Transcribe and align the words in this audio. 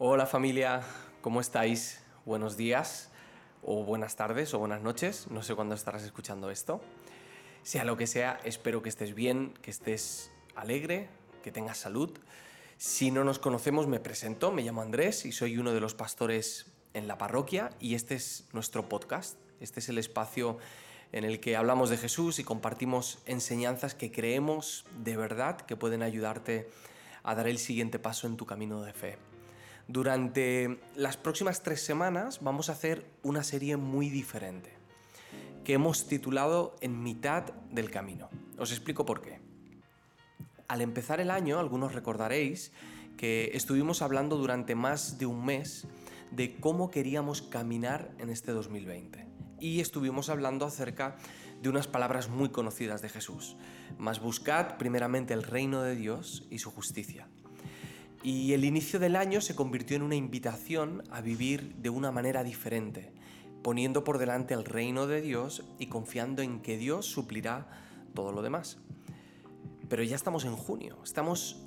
Hola 0.00 0.26
familia, 0.26 0.82
¿cómo 1.22 1.40
estáis? 1.40 2.00
Buenos 2.24 2.56
días, 2.56 3.10
o 3.64 3.82
buenas 3.82 4.14
tardes, 4.14 4.54
o 4.54 4.60
buenas 4.60 4.80
noches, 4.80 5.26
no 5.28 5.42
sé 5.42 5.56
cuándo 5.56 5.74
estarás 5.74 6.04
escuchando 6.04 6.52
esto. 6.52 6.80
Sea 7.64 7.82
lo 7.82 7.96
que 7.96 8.06
sea, 8.06 8.38
espero 8.44 8.80
que 8.80 8.90
estés 8.90 9.12
bien, 9.16 9.54
que 9.60 9.72
estés 9.72 10.30
alegre, 10.54 11.08
que 11.42 11.50
tengas 11.50 11.78
salud. 11.78 12.16
Si 12.76 13.10
no 13.10 13.24
nos 13.24 13.40
conocemos, 13.40 13.88
me 13.88 13.98
presento, 13.98 14.52
me 14.52 14.62
llamo 14.62 14.82
Andrés 14.82 15.26
y 15.26 15.32
soy 15.32 15.58
uno 15.58 15.72
de 15.72 15.80
los 15.80 15.94
pastores 15.94 16.66
en 16.94 17.08
la 17.08 17.18
parroquia 17.18 17.70
y 17.80 17.96
este 17.96 18.14
es 18.14 18.46
nuestro 18.52 18.88
podcast. 18.88 19.36
Este 19.58 19.80
es 19.80 19.88
el 19.88 19.98
espacio 19.98 20.58
en 21.10 21.24
el 21.24 21.40
que 21.40 21.56
hablamos 21.56 21.90
de 21.90 21.96
Jesús 21.96 22.38
y 22.38 22.44
compartimos 22.44 23.18
enseñanzas 23.26 23.96
que 23.96 24.12
creemos 24.12 24.84
de 25.02 25.16
verdad 25.16 25.60
que 25.62 25.74
pueden 25.74 26.04
ayudarte 26.04 26.70
a 27.24 27.34
dar 27.34 27.48
el 27.48 27.58
siguiente 27.58 27.98
paso 27.98 28.28
en 28.28 28.36
tu 28.36 28.46
camino 28.46 28.80
de 28.82 28.92
fe. 28.92 29.27
Durante 29.88 30.80
las 30.96 31.16
próximas 31.16 31.62
tres 31.62 31.80
semanas 31.80 32.40
vamos 32.42 32.68
a 32.68 32.72
hacer 32.72 33.06
una 33.22 33.42
serie 33.42 33.78
muy 33.78 34.10
diferente, 34.10 34.74
que 35.64 35.72
hemos 35.72 36.06
titulado 36.06 36.76
En 36.82 37.02
mitad 37.02 37.44
del 37.70 37.90
camino. 37.90 38.28
Os 38.58 38.70
explico 38.70 39.06
por 39.06 39.22
qué. 39.22 39.40
Al 40.68 40.82
empezar 40.82 41.20
el 41.20 41.30
año, 41.30 41.58
algunos 41.58 41.94
recordaréis 41.94 42.70
que 43.16 43.52
estuvimos 43.54 44.02
hablando 44.02 44.36
durante 44.36 44.74
más 44.74 45.18
de 45.18 45.24
un 45.24 45.42
mes 45.46 45.88
de 46.32 46.60
cómo 46.60 46.90
queríamos 46.90 47.40
caminar 47.40 48.14
en 48.18 48.28
este 48.28 48.52
2020. 48.52 49.26
Y 49.58 49.80
estuvimos 49.80 50.28
hablando 50.28 50.66
acerca 50.66 51.16
de 51.62 51.70
unas 51.70 51.86
palabras 51.86 52.28
muy 52.28 52.50
conocidas 52.50 53.00
de 53.00 53.08
Jesús. 53.08 53.56
Más 53.96 54.20
buscad 54.20 54.76
primeramente 54.76 55.32
el 55.32 55.44
reino 55.44 55.80
de 55.80 55.96
Dios 55.96 56.46
y 56.50 56.58
su 56.58 56.70
justicia 56.70 57.26
y 58.22 58.52
el 58.52 58.64
inicio 58.64 58.98
del 58.98 59.16
año 59.16 59.40
se 59.40 59.54
convirtió 59.54 59.96
en 59.96 60.02
una 60.02 60.16
invitación 60.16 61.02
a 61.10 61.20
vivir 61.20 61.74
de 61.76 61.90
una 61.90 62.10
manera 62.10 62.42
diferente, 62.42 63.12
poniendo 63.62 64.04
por 64.04 64.18
delante 64.18 64.54
el 64.54 64.64
reino 64.64 65.06
de 65.06 65.20
Dios 65.20 65.64
y 65.78 65.86
confiando 65.86 66.42
en 66.42 66.60
que 66.60 66.76
Dios 66.76 67.06
suplirá 67.06 67.68
todo 68.14 68.32
lo 68.32 68.42
demás. 68.42 68.78
Pero 69.88 70.02
ya 70.02 70.16
estamos 70.16 70.44
en 70.44 70.56
junio, 70.56 70.98
estamos 71.04 71.64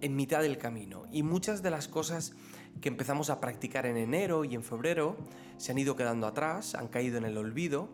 en 0.00 0.16
mitad 0.16 0.42
del 0.42 0.58
camino 0.58 1.04
y 1.10 1.22
muchas 1.22 1.62
de 1.62 1.70
las 1.70 1.88
cosas 1.88 2.34
que 2.80 2.88
empezamos 2.88 3.30
a 3.30 3.40
practicar 3.40 3.86
en 3.86 3.96
enero 3.96 4.44
y 4.44 4.54
en 4.54 4.62
febrero 4.62 5.16
se 5.56 5.72
han 5.72 5.78
ido 5.78 5.96
quedando 5.96 6.26
atrás, 6.26 6.74
han 6.74 6.88
caído 6.88 7.16
en 7.16 7.24
el 7.24 7.38
olvido 7.38 7.88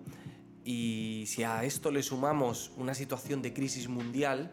y 0.64 1.24
si 1.26 1.44
a 1.44 1.64
esto 1.64 1.90
le 1.90 2.02
sumamos 2.02 2.72
una 2.76 2.94
situación 2.94 3.42
de 3.42 3.52
crisis 3.52 3.88
mundial, 3.88 4.52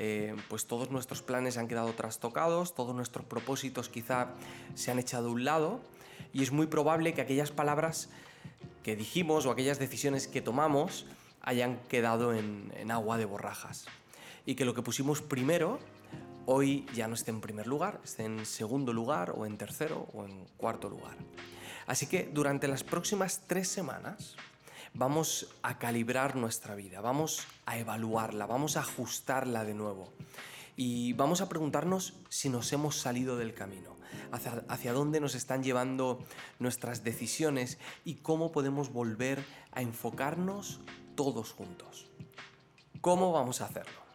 eh, 0.00 0.36
pues 0.48 0.66
todos 0.66 0.90
nuestros 0.92 1.22
planes 1.22 1.58
han 1.58 1.66
quedado 1.66 1.92
trastocados, 1.92 2.74
todos 2.74 2.94
nuestros 2.94 3.26
propósitos 3.26 3.88
quizá 3.88 4.28
se 4.74 4.92
han 4.92 4.98
echado 5.00 5.28
a 5.28 5.32
un 5.32 5.44
lado 5.44 5.80
y 6.32 6.44
es 6.44 6.52
muy 6.52 6.68
probable 6.68 7.14
que 7.14 7.20
aquellas 7.20 7.50
palabras 7.50 8.08
que 8.84 8.94
dijimos 8.94 9.44
o 9.44 9.50
aquellas 9.50 9.80
decisiones 9.80 10.28
que 10.28 10.40
tomamos 10.40 11.04
hayan 11.42 11.78
quedado 11.88 12.32
en, 12.32 12.72
en 12.76 12.92
agua 12.92 13.18
de 13.18 13.24
borrajas 13.24 13.86
y 14.46 14.54
que 14.54 14.64
lo 14.64 14.72
que 14.72 14.82
pusimos 14.82 15.20
primero 15.20 15.80
hoy 16.46 16.86
ya 16.94 17.08
no 17.08 17.14
esté 17.14 17.32
en 17.32 17.40
primer 17.40 17.66
lugar, 17.66 18.00
esté 18.04 18.24
en 18.24 18.46
segundo 18.46 18.92
lugar 18.92 19.32
o 19.36 19.46
en 19.46 19.58
tercero 19.58 20.06
o 20.14 20.24
en 20.24 20.46
cuarto 20.56 20.88
lugar. 20.88 21.16
Así 21.86 22.06
que 22.06 22.30
durante 22.32 22.68
las 22.68 22.84
próximas 22.84 23.42
tres 23.46 23.68
semanas 23.68 24.36
vamos 24.94 25.54
a 25.62 25.78
calibrar 25.78 26.36
nuestra 26.36 26.74
vida, 26.74 27.00
vamos 27.00 27.46
a 27.66 27.78
evaluarla, 27.78 28.46
vamos 28.46 28.76
a 28.76 28.80
ajustarla 28.80 29.64
de 29.64 29.74
nuevo. 29.74 30.12
Y 30.76 31.12
vamos 31.14 31.40
a 31.40 31.48
preguntarnos 31.48 32.14
si 32.28 32.48
nos 32.48 32.72
hemos 32.72 32.96
salido 32.96 33.36
del 33.36 33.52
camino, 33.52 33.96
hacia, 34.68 34.92
dónde 34.92 35.20
nos 35.20 35.34
están 35.34 35.62
llevando 35.64 36.24
nuestras 36.60 37.02
decisiones 37.02 37.78
y 38.04 38.16
cómo 38.16 38.52
podemos 38.52 38.92
volver 38.92 39.44
a 39.72 39.82
enfocarnos 39.82 40.80
todos 41.16 41.52
juntos. 41.52 42.06
¿Cómo 43.00 43.32
vamos 43.32 43.60
a 43.60 43.64
hacerlo? 43.64 44.08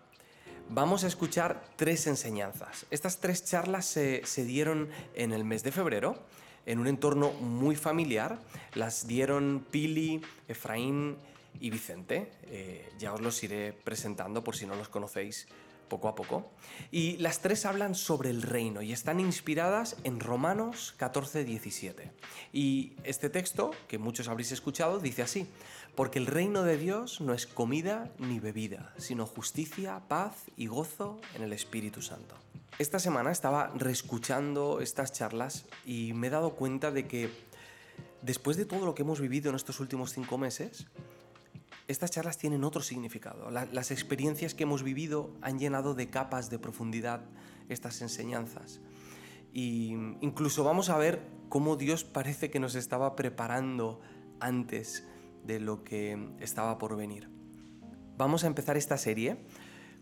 Vamos 0.69 1.03
a 1.03 1.07
escuchar 1.07 1.63
tres 1.75 2.07
enseñanzas. 2.07 2.85
Estas 2.89 3.19
tres 3.19 3.43
charlas 3.43 3.85
se, 3.85 4.21
dieron 4.45 4.89
en 5.15 5.33
el 5.33 5.43
mes 5.43 5.63
de 5.63 5.71
febrero 5.71 6.17
en 6.65 6.79
un 6.79 6.87
entorno 6.87 7.31
muy 7.31 7.75
familiar. 7.75 8.39
Las 8.73 9.07
dieron 9.07 9.65
Pili, 9.69 10.21
Efraín 10.47 11.17
y 11.59 11.69
Vicente. 11.69 12.31
Eh, 12.43 12.89
ya 12.99 13.13
os 13.13 13.21
los 13.21 13.43
iré 13.43 13.73
presentando 13.73 14.43
por 14.43 14.55
si 14.55 14.65
no 14.65 14.75
los 14.75 14.89
conocéis 14.89 15.47
poco 15.93 16.07
a 16.07 16.15
poco. 16.15 16.49
Y 16.91 17.17
las 17.17 17.41
tres 17.41 17.65
hablan 17.65 17.93
sobre 17.93 18.29
el 18.29 18.41
reino 18.41 18.81
y 18.81 18.91
están 18.91 19.19
inspiradas 19.19 19.95
en 20.03 20.19
Romanos 20.19 20.95
14, 20.97 21.43
17. 21.43 22.11
Y 22.51 22.93
este 23.03 23.29
texto, 23.29 23.71
que 23.87 23.99
muchos 23.99 24.27
habréis 24.27 24.51
escuchado, 24.51 24.99
dice 24.99 25.21
así, 25.21 25.47
porque 25.95 26.19
el 26.19 26.25
reino 26.25 26.63
de 26.63 26.77
Dios 26.77 27.21
no 27.21 27.33
es 27.33 27.45
comida 27.45 28.11
ni 28.17 28.39
bebida, 28.39 28.93
sino 28.97 29.27
justicia, 29.27 30.01
paz 30.07 30.33
y 30.57 30.67
gozo 30.67 31.19
en 31.35 31.43
el 31.43 31.53
Espíritu 31.53 32.01
Santo. 32.01 32.35
Esta 32.79 32.97
semana 32.97 33.31
estaba 33.31 33.71
reescuchando 33.75 34.81
estas 34.81 35.11
charlas 35.13 35.65
y 35.85 36.13
me 36.13 36.27
he 36.27 36.29
dado 36.31 36.55
cuenta 36.55 36.91
de 36.91 37.07
que 37.07 37.29
después 38.23 38.57
de 38.57 38.65
todo 38.65 38.85
lo 38.85 38.95
que 38.95 39.03
hemos 39.03 39.21
vivido 39.21 39.51
en 39.51 39.55
estos 39.55 39.79
últimos 39.79 40.11
cinco 40.11 40.39
meses, 40.39 40.87
estas 41.87 42.09
charlas 42.09 42.39
tienen 42.39 42.63
otro 42.63 42.81
significado. 42.81 43.51
las 43.51 43.91
experiencias 43.91 44.55
que 44.55 44.63
hemos 44.63 44.81
vivido 44.81 45.29
han 45.41 45.59
llenado 45.59 45.93
de 45.93 46.09
capas 46.09 46.49
de 46.49 46.57
profundidad 46.57 47.21
estas 47.69 48.01
enseñanzas. 48.01 48.81
Y 49.53 49.91
incluso 50.21 50.63
vamos 50.63 50.89
a 50.89 50.97
ver 50.97 51.21
cómo 51.49 51.75
Dios 51.75 52.03
parece 52.03 52.49
que 52.49 52.59
nos 52.59 52.73
estaba 52.73 53.15
preparando 53.15 54.01
antes 54.39 55.05
de 55.45 55.59
lo 55.59 55.83
que 55.83 56.17
estaba 56.39 56.79
por 56.79 56.97
venir. 56.97 57.29
Vamos 58.17 58.43
a 58.43 58.47
empezar 58.47 58.77
esta 58.77 58.97
serie 58.97 59.37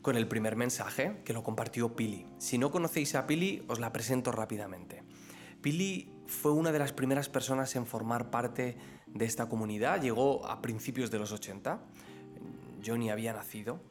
con 0.01 0.15
el 0.15 0.27
primer 0.27 0.55
mensaje 0.55 1.21
que 1.23 1.33
lo 1.33 1.43
compartió 1.43 1.95
Pili. 1.95 2.25
Si 2.37 2.57
no 2.57 2.71
conocéis 2.71 3.15
a 3.15 3.27
Pili, 3.27 3.63
os 3.67 3.79
la 3.79 3.91
presento 3.91 4.31
rápidamente. 4.31 5.03
Pili 5.61 6.11
fue 6.25 6.51
una 6.51 6.71
de 6.71 6.79
las 6.79 6.93
primeras 6.93 7.29
personas 7.29 7.75
en 7.75 7.85
formar 7.85 8.31
parte 8.31 8.77
de 9.05 9.25
esta 9.25 9.47
comunidad, 9.47 10.01
llegó 10.01 10.45
a 10.47 10.61
principios 10.61 11.11
de 11.11 11.19
los 11.19 11.31
80, 11.31 11.79
yo 12.81 12.97
ni 12.97 13.11
había 13.11 13.33
nacido. 13.33 13.81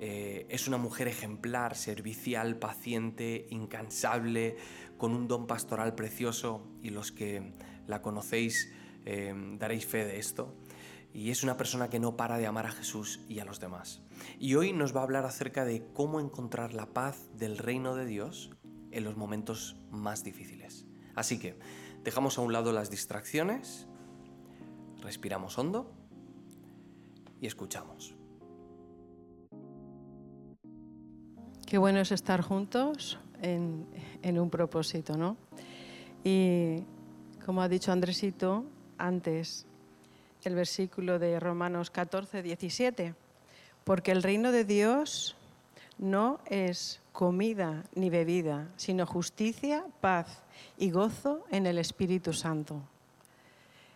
Eh, 0.00 0.46
es 0.48 0.68
una 0.68 0.76
mujer 0.76 1.08
ejemplar, 1.08 1.74
servicial, 1.74 2.56
paciente, 2.56 3.48
incansable, 3.50 4.56
con 4.96 5.12
un 5.12 5.26
don 5.26 5.48
pastoral 5.48 5.96
precioso 5.96 6.68
y 6.82 6.90
los 6.90 7.10
que 7.10 7.52
la 7.88 8.00
conocéis 8.00 8.72
eh, 9.06 9.34
daréis 9.58 9.86
fe 9.86 10.04
de 10.04 10.18
esto 10.18 10.54
y 11.18 11.32
es 11.32 11.42
una 11.42 11.56
persona 11.56 11.90
que 11.90 11.98
no 11.98 12.16
para 12.16 12.38
de 12.38 12.46
amar 12.46 12.66
a 12.66 12.70
Jesús 12.70 13.18
y 13.28 13.40
a 13.40 13.44
los 13.44 13.58
demás. 13.58 14.02
Y 14.38 14.54
hoy 14.54 14.72
nos 14.72 14.94
va 14.94 15.00
a 15.00 15.02
hablar 15.02 15.24
acerca 15.24 15.64
de 15.64 15.84
cómo 15.92 16.20
encontrar 16.20 16.72
la 16.72 16.86
paz 16.86 17.28
del 17.34 17.58
reino 17.58 17.96
de 17.96 18.06
Dios 18.06 18.52
en 18.92 19.02
los 19.02 19.16
momentos 19.16 19.74
más 19.90 20.22
difíciles. 20.22 20.86
Así 21.16 21.40
que 21.40 21.58
dejamos 22.04 22.38
a 22.38 22.42
un 22.42 22.52
lado 22.52 22.72
las 22.72 22.88
distracciones, 22.88 23.88
respiramos 25.00 25.58
hondo 25.58 25.92
y 27.40 27.48
escuchamos. 27.48 28.14
Qué 31.66 31.78
bueno 31.78 31.98
es 31.98 32.12
estar 32.12 32.42
juntos 32.42 33.18
en, 33.42 33.88
un 34.38 34.50
propósito, 34.50 35.16
¿no? 35.16 35.36
Y 36.22 36.84
como 37.44 37.60
ha 37.60 37.68
dicho 37.68 37.90
Andresito 37.90 38.66
antes, 38.98 39.66
el 40.44 40.54
versículo 40.54 41.18
de 41.18 41.40
Romanos 41.40 41.90
14, 41.90 42.42
17, 42.42 43.14
porque 43.84 44.12
el 44.12 44.22
reino 44.22 44.52
de 44.52 44.64
Dios 44.64 45.36
no 45.98 46.38
es 46.46 47.00
comida 47.12 47.84
ni 47.94 48.10
bebida, 48.10 48.68
sino 48.76 49.06
justicia, 49.06 49.84
paz 50.00 50.42
y 50.76 50.90
gozo 50.90 51.44
en 51.50 51.66
el 51.66 51.78
Espíritu 51.78 52.32
Santo. 52.32 52.80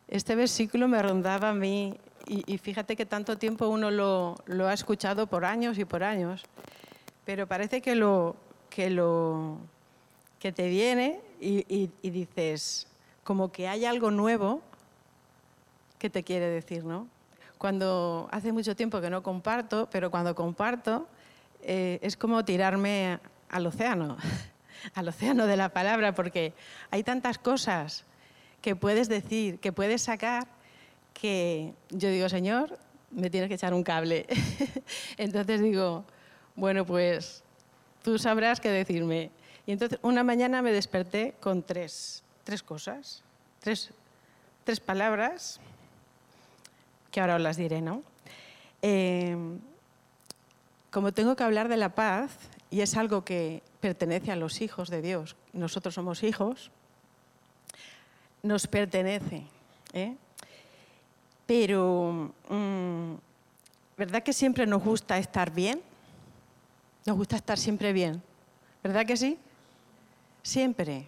Este 0.08 0.34
versículo 0.34 0.88
me 0.88 1.00
rondaba 1.00 1.50
a 1.50 1.54
mí 1.54 1.96
y, 2.26 2.58
fíjate 2.58 2.96
que 2.96 3.06
tanto 3.06 3.38
tiempo 3.38 3.68
uno 3.68 3.90
lo, 3.90 4.36
ha 4.66 4.72
escuchado 4.72 5.26
por 5.26 5.44
años 5.44 5.78
y 5.78 5.84
por 5.84 6.04
años, 6.04 6.44
pero 7.24 7.46
parece 7.46 7.80
que 7.80 7.94
lo 7.94 8.36
que, 8.70 8.90
lo, 8.90 9.58
que 10.38 10.52
te 10.52 10.68
viene 10.68 11.20
y, 11.40 11.90
y 12.00 12.10
dices, 12.10 12.86
como 13.24 13.52
que 13.52 13.68
hay 13.68 13.84
algo 13.84 14.10
nuevo 14.10 14.62
qué 16.02 16.10
te 16.10 16.24
quiere 16.24 16.48
decir, 16.48 16.84
¿no? 16.84 17.06
Cuando 17.58 18.28
hace 18.32 18.50
mucho 18.50 18.74
tiempo 18.74 19.00
que 19.00 19.08
no 19.08 19.22
comparto, 19.22 19.88
pero 19.88 20.10
cuando 20.10 20.34
comparto 20.34 21.06
eh, 21.62 22.00
es 22.02 22.16
como 22.16 22.44
tirarme 22.44 23.20
al 23.48 23.66
océano, 23.68 24.16
al 24.96 25.06
océano 25.06 25.46
de 25.46 25.56
la 25.56 25.68
palabra, 25.68 26.12
porque 26.12 26.54
hay 26.90 27.04
tantas 27.04 27.38
cosas 27.38 28.04
que 28.60 28.74
puedes 28.74 29.08
decir, 29.08 29.60
que 29.60 29.70
puedes 29.70 30.02
sacar, 30.02 30.48
que 31.14 31.72
yo 31.90 32.08
digo, 32.08 32.28
Señor, 32.28 32.80
me 33.12 33.30
tienes 33.30 33.46
que 33.46 33.54
echar 33.54 33.72
un 33.72 33.84
cable. 33.84 34.26
Entonces 35.16 35.60
digo, 35.60 36.04
bueno, 36.56 36.84
pues 36.84 37.44
tú 38.02 38.18
sabrás 38.18 38.58
qué 38.58 38.70
decirme. 38.70 39.30
Y 39.66 39.70
entonces 39.70 40.00
una 40.02 40.24
mañana 40.24 40.62
me 40.62 40.72
desperté 40.72 41.36
con 41.38 41.62
tres, 41.62 42.24
tres 42.42 42.64
cosas, 42.64 43.22
tres, 43.60 43.92
tres 44.64 44.80
palabras, 44.80 45.60
que 47.12 47.20
ahora 47.20 47.36
os 47.36 47.42
las 47.42 47.56
diré, 47.56 47.80
¿no? 47.80 48.02
Eh, 48.80 49.36
como 50.90 51.12
tengo 51.12 51.36
que 51.36 51.44
hablar 51.44 51.68
de 51.68 51.76
la 51.76 51.94
paz, 51.94 52.32
y 52.70 52.80
es 52.80 52.96
algo 52.96 53.24
que 53.24 53.62
pertenece 53.80 54.32
a 54.32 54.36
los 54.36 54.60
hijos 54.60 54.90
de 54.90 55.02
Dios, 55.02 55.36
nosotros 55.52 55.94
somos 55.94 56.22
hijos, 56.22 56.70
nos 58.42 58.66
pertenece. 58.66 59.44
¿eh? 59.92 60.16
Pero, 61.46 62.32
mm, 62.48 63.14
¿verdad 63.96 64.22
que 64.22 64.32
siempre 64.32 64.66
nos 64.66 64.82
gusta 64.82 65.18
estar 65.18 65.52
bien? 65.52 65.80
Nos 67.06 67.16
gusta 67.16 67.36
estar 67.36 67.58
siempre 67.58 67.92
bien. 67.92 68.22
¿Verdad 68.82 69.06
que 69.06 69.16
sí? 69.16 69.38
Siempre. 70.42 71.06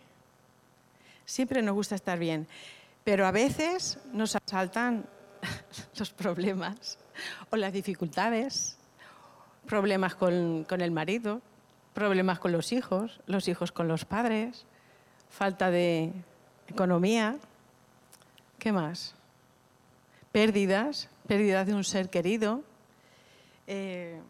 Siempre 1.24 1.62
nos 1.62 1.74
gusta 1.74 1.94
estar 1.94 2.18
bien. 2.18 2.46
Pero 3.04 3.26
a 3.26 3.30
veces 3.30 3.98
nos 4.12 4.36
asaltan 4.36 5.06
los 5.98 6.10
problemas 6.10 6.98
o 7.50 7.56
las 7.56 7.72
dificultades, 7.72 8.76
problemas 9.66 10.14
con, 10.14 10.64
con 10.68 10.80
el 10.80 10.90
marido, 10.90 11.40
problemas 11.94 12.38
con 12.38 12.52
los 12.52 12.72
hijos, 12.72 13.20
los 13.26 13.48
hijos 13.48 13.72
con 13.72 13.88
los 13.88 14.04
padres, 14.04 14.66
falta 15.30 15.70
de 15.70 16.12
economía. 16.68 17.36
¿Qué 18.58 18.72
más? 18.72 19.14
Pérdidas, 20.32 21.08
pérdidas 21.26 21.66
de 21.66 21.74
un 21.74 21.84
ser 21.84 22.10
querido, 22.10 22.62
eh, 23.66 24.20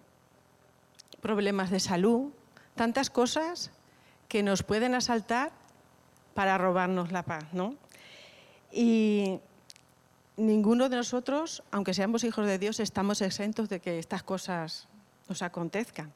problemas 1.21 1.71
de 1.71 1.81
salud, 1.81 2.31
tantas 2.75 3.11
cosas 3.11 3.71
que 4.29 4.43
nos 4.43 4.63
pueden 4.63 4.95
asaltar 4.95 5.53
para 6.35 6.59
robarnos 6.59 7.13
la 7.13 7.23
paz, 7.23 7.45
¿no? 7.53 7.75
Y 8.73 9.41
ninguno 10.37 10.89
de 10.89 10.97
nosotros, 10.97 11.63
aunque 11.71 11.95
seamos 11.95 12.25
hijos 12.25 12.47
de 12.47 12.59
Dios, 12.59 12.81
estamos 12.81 13.21
exentos 13.23 13.69
de 13.69 13.81
que 13.81 13.99
estas 13.99 14.23
cosas 14.23 14.89
nos 15.29 15.43
acontezcan. 15.43 16.13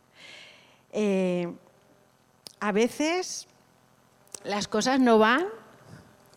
Eh, 0.93 1.53
a 2.61 2.73
veces 2.73 3.47
las 4.45 4.69
cosas 4.69 5.01
no 5.01 5.19
van 5.19 5.47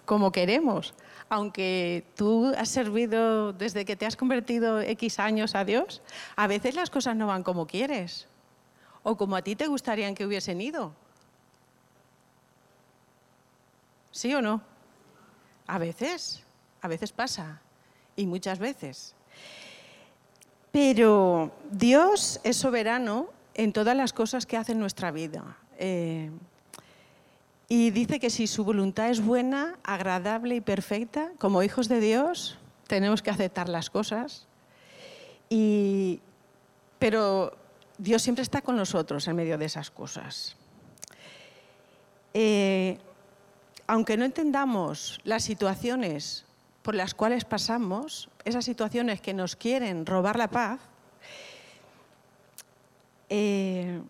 como 0.06 0.32
queremos. 0.32 0.94
Aunque 1.30 2.06
tú 2.16 2.54
has 2.58 2.70
servido 2.70 3.54
desde 3.54 3.86
que 3.86 3.96
te 3.96 4.06
has 4.06 4.18
convertido 4.18 4.82
X 4.82 5.20
años 5.20 5.56
a 5.56 5.64
Dios, 5.64 6.02
a 6.36 6.48
veces 6.48 6.76
las 6.76 6.90
cosas 6.90 7.16
no 7.16 7.28
van 7.28 7.44
como 7.44 7.68
quieres 7.68 8.28
o 9.04 9.16
como 9.16 9.36
a 9.36 9.42
ti 9.42 9.56
te 9.56 9.68
gustarían 9.68 10.14
que 10.14 10.26
hubiesen 10.26 10.60
ido. 10.60 10.94
¿Sí 14.12 14.36
o 14.36 14.42
no? 14.42 14.62
A 15.68 15.78
veces, 15.78 16.44
a 16.82 16.90
veces 16.90 17.14
pasa 17.14 17.62
y 18.22 18.28
muchas 18.28 18.60
veces. 18.60 19.16
Pero 20.72 21.52
Dios 21.70 22.40
es 22.44 22.58
soberano 22.58 23.30
en 23.54 23.74
todas 23.74 23.96
las 23.96 24.14
cosas 24.14 24.46
que 24.46 24.58
hace 24.58 24.72
en 24.72 24.80
nuestra 24.80 25.12
vida. 25.12 25.58
Eh, 25.78 26.32
y 27.68 27.92
dice 27.92 28.20
que 28.20 28.30
si 28.30 28.48
su 28.48 28.64
voluntad 28.64 29.10
es 29.10 29.22
buena, 29.24 29.78
agradable 29.84 30.56
y 30.56 30.62
perfecta, 30.62 31.32
como 31.40 31.64
hijos 31.64 31.88
de 31.88 32.00
Dios, 32.00 32.58
tenemos 32.88 33.22
que 33.22 33.30
aceptar 33.30 33.70
las 33.70 33.90
cosas. 33.90 34.48
pero 37.00 37.58
Dios 37.98 38.22
siempre 38.22 38.44
está 38.44 38.62
con 38.62 38.76
nosotros 38.76 39.28
en 39.28 39.36
medio 39.36 39.58
de 39.58 39.66
esas 39.66 39.90
cosas. 39.90 40.56
Eh, 42.34 42.98
aunque 43.88 44.16
no 44.16 44.26
entendamos 44.26 45.20
las 45.24 45.44
situaciones 45.44 46.46
por 46.82 46.96
las 46.96 47.14
cuales 47.14 47.46
pasamos, 47.46 48.30
esas 48.44 48.66
situaciones 48.66 49.22
que 49.22 49.34
nos 49.34 49.56
quieren 49.56 50.06
robar 50.06 50.38
la 50.38 50.50
paz, 50.50 50.80
eh, 53.30 54.02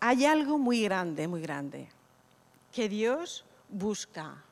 hay 0.00 0.24
algo 0.24 0.58
muy 0.58 0.82
grande, 0.82 1.28
muy 1.28 1.40
grande, 1.40 1.88
que 2.72 2.88
Dios 2.88 3.44
busca 3.68 4.42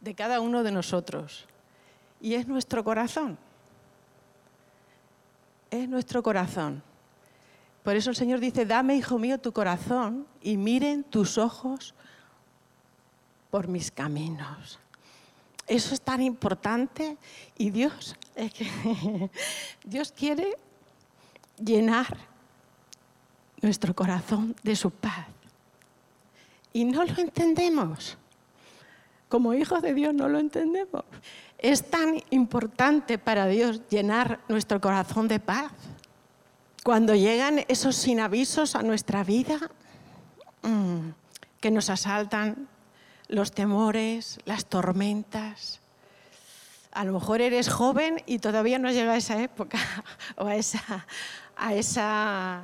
de 0.00 0.14
cada 0.14 0.40
uno 0.40 0.62
de 0.62 0.70
nosotros. 0.70 1.46
Y 2.20 2.34
es 2.34 2.46
nuestro 2.46 2.84
corazón. 2.84 3.38
Es 5.70 5.88
nuestro 5.88 6.22
corazón. 6.22 6.82
Por 7.82 7.96
eso 7.96 8.10
el 8.10 8.16
Señor 8.16 8.38
dice, 8.38 8.66
dame, 8.66 8.94
hijo 8.94 9.18
mío, 9.18 9.38
tu 9.38 9.52
corazón 9.52 10.26
y 10.40 10.56
miren 10.56 11.02
tus 11.02 11.38
ojos 11.38 11.94
por 13.50 13.66
mis 13.66 13.90
caminos. 13.90 14.78
Eso 15.66 15.94
es 15.94 16.00
tan 16.00 16.20
importante 16.20 17.16
y 17.56 17.70
Dios, 17.70 18.16
es 18.34 18.52
que 18.52 18.68
Dios 19.84 20.12
quiere 20.12 20.56
llenar 21.62 22.16
nuestro 23.60 23.94
corazón 23.94 24.56
de 24.62 24.74
su 24.76 24.90
paz. 24.90 25.26
Y 26.72 26.84
no 26.84 27.04
lo 27.04 27.16
entendemos. 27.18 28.18
Como 29.28 29.54
hijos 29.54 29.80
de 29.82 29.94
Dios 29.94 30.12
no 30.12 30.28
lo 30.28 30.38
entendemos. 30.38 31.04
Es 31.58 31.88
tan 31.90 32.22
importante 32.30 33.18
para 33.18 33.46
Dios 33.46 33.80
llenar 33.88 34.40
nuestro 34.48 34.80
corazón 34.80 35.28
de 35.28 35.38
paz. 35.38 35.72
Cuando 36.82 37.14
llegan 37.14 37.64
esos 37.68 37.94
sin 37.94 38.20
avisos 38.20 38.74
a 38.74 38.82
nuestra 38.82 39.22
vida, 39.22 39.70
mm, 40.62 41.10
que 41.60 41.70
nos 41.70 41.88
asaltan 41.88 42.68
los 43.32 43.52
temores, 43.52 44.38
las 44.44 44.66
tormentas. 44.66 45.80
A 46.92 47.04
lo 47.04 47.14
mejor 47.14 47.40
eres 47.40 47.70
joven 47.70 48.22
y 48.26 48.38
todavía 48.38 48.78
no 48.78 48.88
has 48.88 48.94
llegado 48.94 49.14
a 49.14 49.16
esa 49.16 49.42
época 49.42 49.78
o 50.36 50.46
a 50.46 50.56
esa, 50.56 51.06
a 51.56 51.74
esa, 51.74 52.58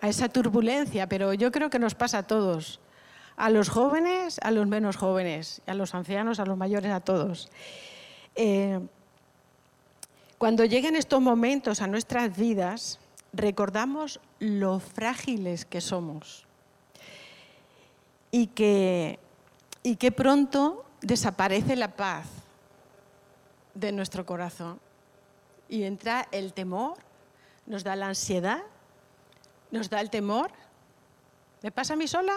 a 0.00 0.08
esa 0.08 0.28
turbulencia, 0.30 1.06
pero 1.06 1.34
yo 1.34 1.52
creo 1.52 1.68
que 1.68 1.78
nos 1.78 1.94
pasa 1.94 2.18
a 2.18 2.22
todos 2.22 2.80
a 3.36 3.50
los 3.50 3.68
jóvenes, 3.68 4.40
a 4.42 4.50
los 4.50 4.66
menos 4.66 4.96
jóvenes, 4.96 5.60
a 5.66 5.74
los 5.74 5.94
ancianos, 5.94 6.40
a 6.40 6.46
los 6.46 6.56
mayores, 6.56 6.90
a 6.90 7.00
todos. 7.00 7.50
Eh, 8.34 8.80
cuando 10.38 10.64
lleguen 10.64 10.96
estos 10.96 11.20
momentos 11.20 11.82
a 11.82 11.86
nuestras 11.86 12.34
vidas, 12.34 12.98
recordamos 13.34 14.20
lo 14.38 14.80
frágiles 14.80 15.66
que 15.66 15.82
somos 15.82 16.46
y 18.30 18.46
que, 18.48 19.18
y 19.86 19.94
que 19.94 20.10
pronto 20.10 20.84
desaparece 21.00 21.76
la 21.76 21.94
paz 21.94 22.26
de 23.72 23.92
nuestro 23.92 24.26
corazón 24.26 24.80
y 25.68 25.84
entra 25.84 26.26
el 26.32 26.54
temor, 26.54 26.94
nos 27.66 27.84
da 27.84 27.94
la 27.94 28.08
ansiedad, 28.08 28.64
nos 29.70 29.88
da 29.88 30.00
el 30.00 30.10
temor. 30.10 30.50
¿Me 31.62 31.70
pasa 31.70 31.92
a 31.92 31.96
mí 31.96 32.08
sola? 32.08 32.34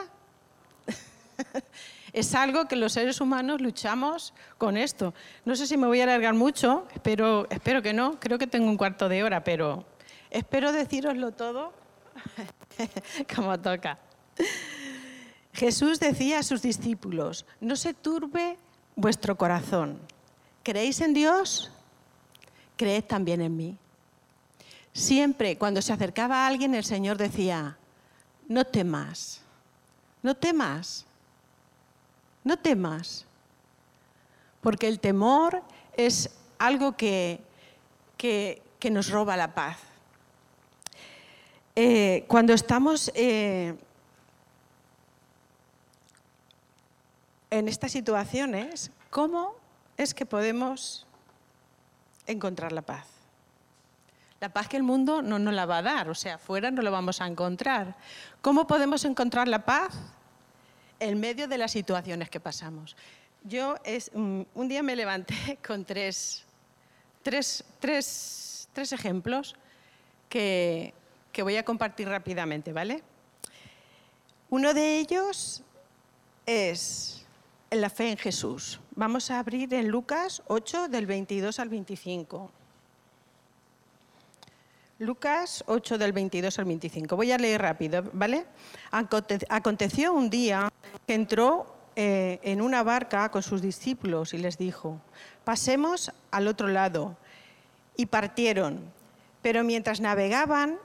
es 2.14 2.36
algo 2.36 2.68
que 2.68 2.76
los 2.76 2.94
seres 2.94 3.20
humanos 3.20 3.62
luchamos 3.62 4.36
con 4.60 4.78
esto. 4.78 5.16
No 5.44 5.56
sé 5.56 5.66
si 5.66 5.76
me 5.76 5.88
voy 5.88 6.02
a 6.02 6.04
alargar 6.04 6.36
mucho, 6.36 6.88
espero, 6.94 7.50
espero 7.50 7.82
que 7.82 7.94
no, 7.94 8.20
creo 8.20 8.38
que 8.38 8.46
tengo 8.46 8.68
un 8.68 8.78
cuarto 8.78 9.10
de 9.10 9.24
hora, 9.24 9.44
pero 9.44 9.86
espero 10.30 10.72
deciroslo 10.72 11.32
todo 11.32 11.74
como 13.36 13.60
toca. 13.60 13.98
Jesús 15.60 16.00
decía 16.00 16.40
a 16.40 16.44
sus 16.44 16.62
discípulos, 16.62 17.46
no 17.60 17.76
se 17.76 17.94
turbe 17.94 18.58
vuestro 18.96 19.38
corazón. 19.38 20.00
¿Creéis 20.64 21.02
en 21.02 21.14
Dios? 21.14 21.70
Creed 22.78 23.04
también 23.04 23.42
en 23.42 23.58
mí. 23.58 23.78
Siempre 24.94 25.58
cuando 25.58 25.82
se 25.82 25.92
acercaba 25.92 26.44
a 26.44 26.48
alguien 26.48 26.76
el 26.76 26.86
Señor 26.86 27.18
decía, 27.18 27.78
no 28.48 28.64
temas, 28.64 29.42
no 30.24 30.34
temas. 30.34 31.06
No 32.44 32.58
temas, 32.58 33.26
porque 34.62 34.88
el 34.88 35.02
temor 35.02 35.62
es 35.98 36.30
algo 36.58 36.96
que, 36.96 37.42
que, 38.18 38.62
nos 38.90 39.10
roba 39.10 39.36
la 39.36 39.54
paz. 39.54 39.78
Eh, 41.76 42.24
cuando 42.28 42.54
estamos 42.54 43.12
eh, 43.14 43.76
en 47.50 47.68
estas 47.68 47.92
situaciones, 47.92 48.92
¿cómo 49.10 49.56
es 49.98 50.14
que 50.14 50.26
podemos 50.26 51.06
encontrar 52.28 52.72
la 52.72 52.82
paz? 52.82 53.06
La 54.40 54.54
paz 54.54 54.68
que 54.68 54.78
el 54.78 54.84
mundo 54.84 55.22
no 55.22 55.40
nos 55.40 55.54
la 55.54 55.66
va 55.66 55.80
a 55.80 55.82
dar, 55.82 56.10
o 56.10 56.16
sea, 56.16 56.36
afuera 56.36 56.72
no 56.72 56.82
la 56.82 56.90
vamos 56.90 57.20
a 57.20 57.28
encontrar. 57.28 57.96
¿Cómo 58.42 58.68
podemos 58.68 59.04
encontrar 59.04 59.48
la 59.48 59.66
paz? 59.66 59.94
en 61.00 61.20
medio 61.20 61.48
de 61.48 61.58
las 61.58 61.72
situaciones 61.72 62.30
que 62.30 62.40
pasamos. 62.40 62.96
Yo 63.44 63.76
es, 63.84 64.12
un, 64.14 64.46
día 64.68 64.84
me 64.84 64.96
levanté 64.96 65.58
con 65.66 65.86
tres, 65.86 66.44
tres, 67.24 67.64
tres, 67.80 68.68
tres 68.74 68.92
ejemplos 68.92 69.56
que, 70.28 70.94
que, 71.32 71.42
voy 71.42 71.56
a 71.56 71.64
compartir 71.64 72.08
rápidamente, 72.08 72.74
¿vale? 72.74 73.02
Uno 74.50 74.74
de 74.74 75.00
ellos 75.00 75.64
es 76.46 77.19
la 77.72 77.90
fe 77.90 78.12
en 78.12 78.18
Jesús. 78.18 78.80
Vamos 78.96 79.32
a 79.32 79.40
abrir 79.40 79.74
en 79.74 79.90
Lucas 79.90 80.42
8 80.48 80.88
del 80.88 81.06
22 81.06 81.60
al 81.60 81.70
25. 81.70 82.52
Lucas 85.00 85.64
8 85.68 85.98
del 85.98 86.12
22 86.12 86.60
al 86.60 86.66
25. 86.66 87.16
Voy 87.16 87.32
a 87.32 87.38
leer 87.38 87.62
rápido, 87.62 88.04
¿vale? 88.12 88.46
Aconteció 88.92 90.14
un 90.14 90.30
día 90.30 90.70
que 91.08 91.14
entró 91.14 91.74
eh, 91.96 92.40
en 92.44 92.62
una 92.62 92.84
barca 92.84 93.30
con 93.30 93.44
sus 93.44 93.62
discípulos 93.62 94.34
y 94.34 94.38
les 94.38 94.58
dijo, 94.58 95.00
pasemos 95.44 96.12
al 96.32 96.48
otro 96.48 96.68
lado. 96.68 97.16
Y 97.96 98.06
partieron. 98.08 98.80
Pero 99.42 99.64
mientras 99.64 100.00
navegaban, 100.00 100.78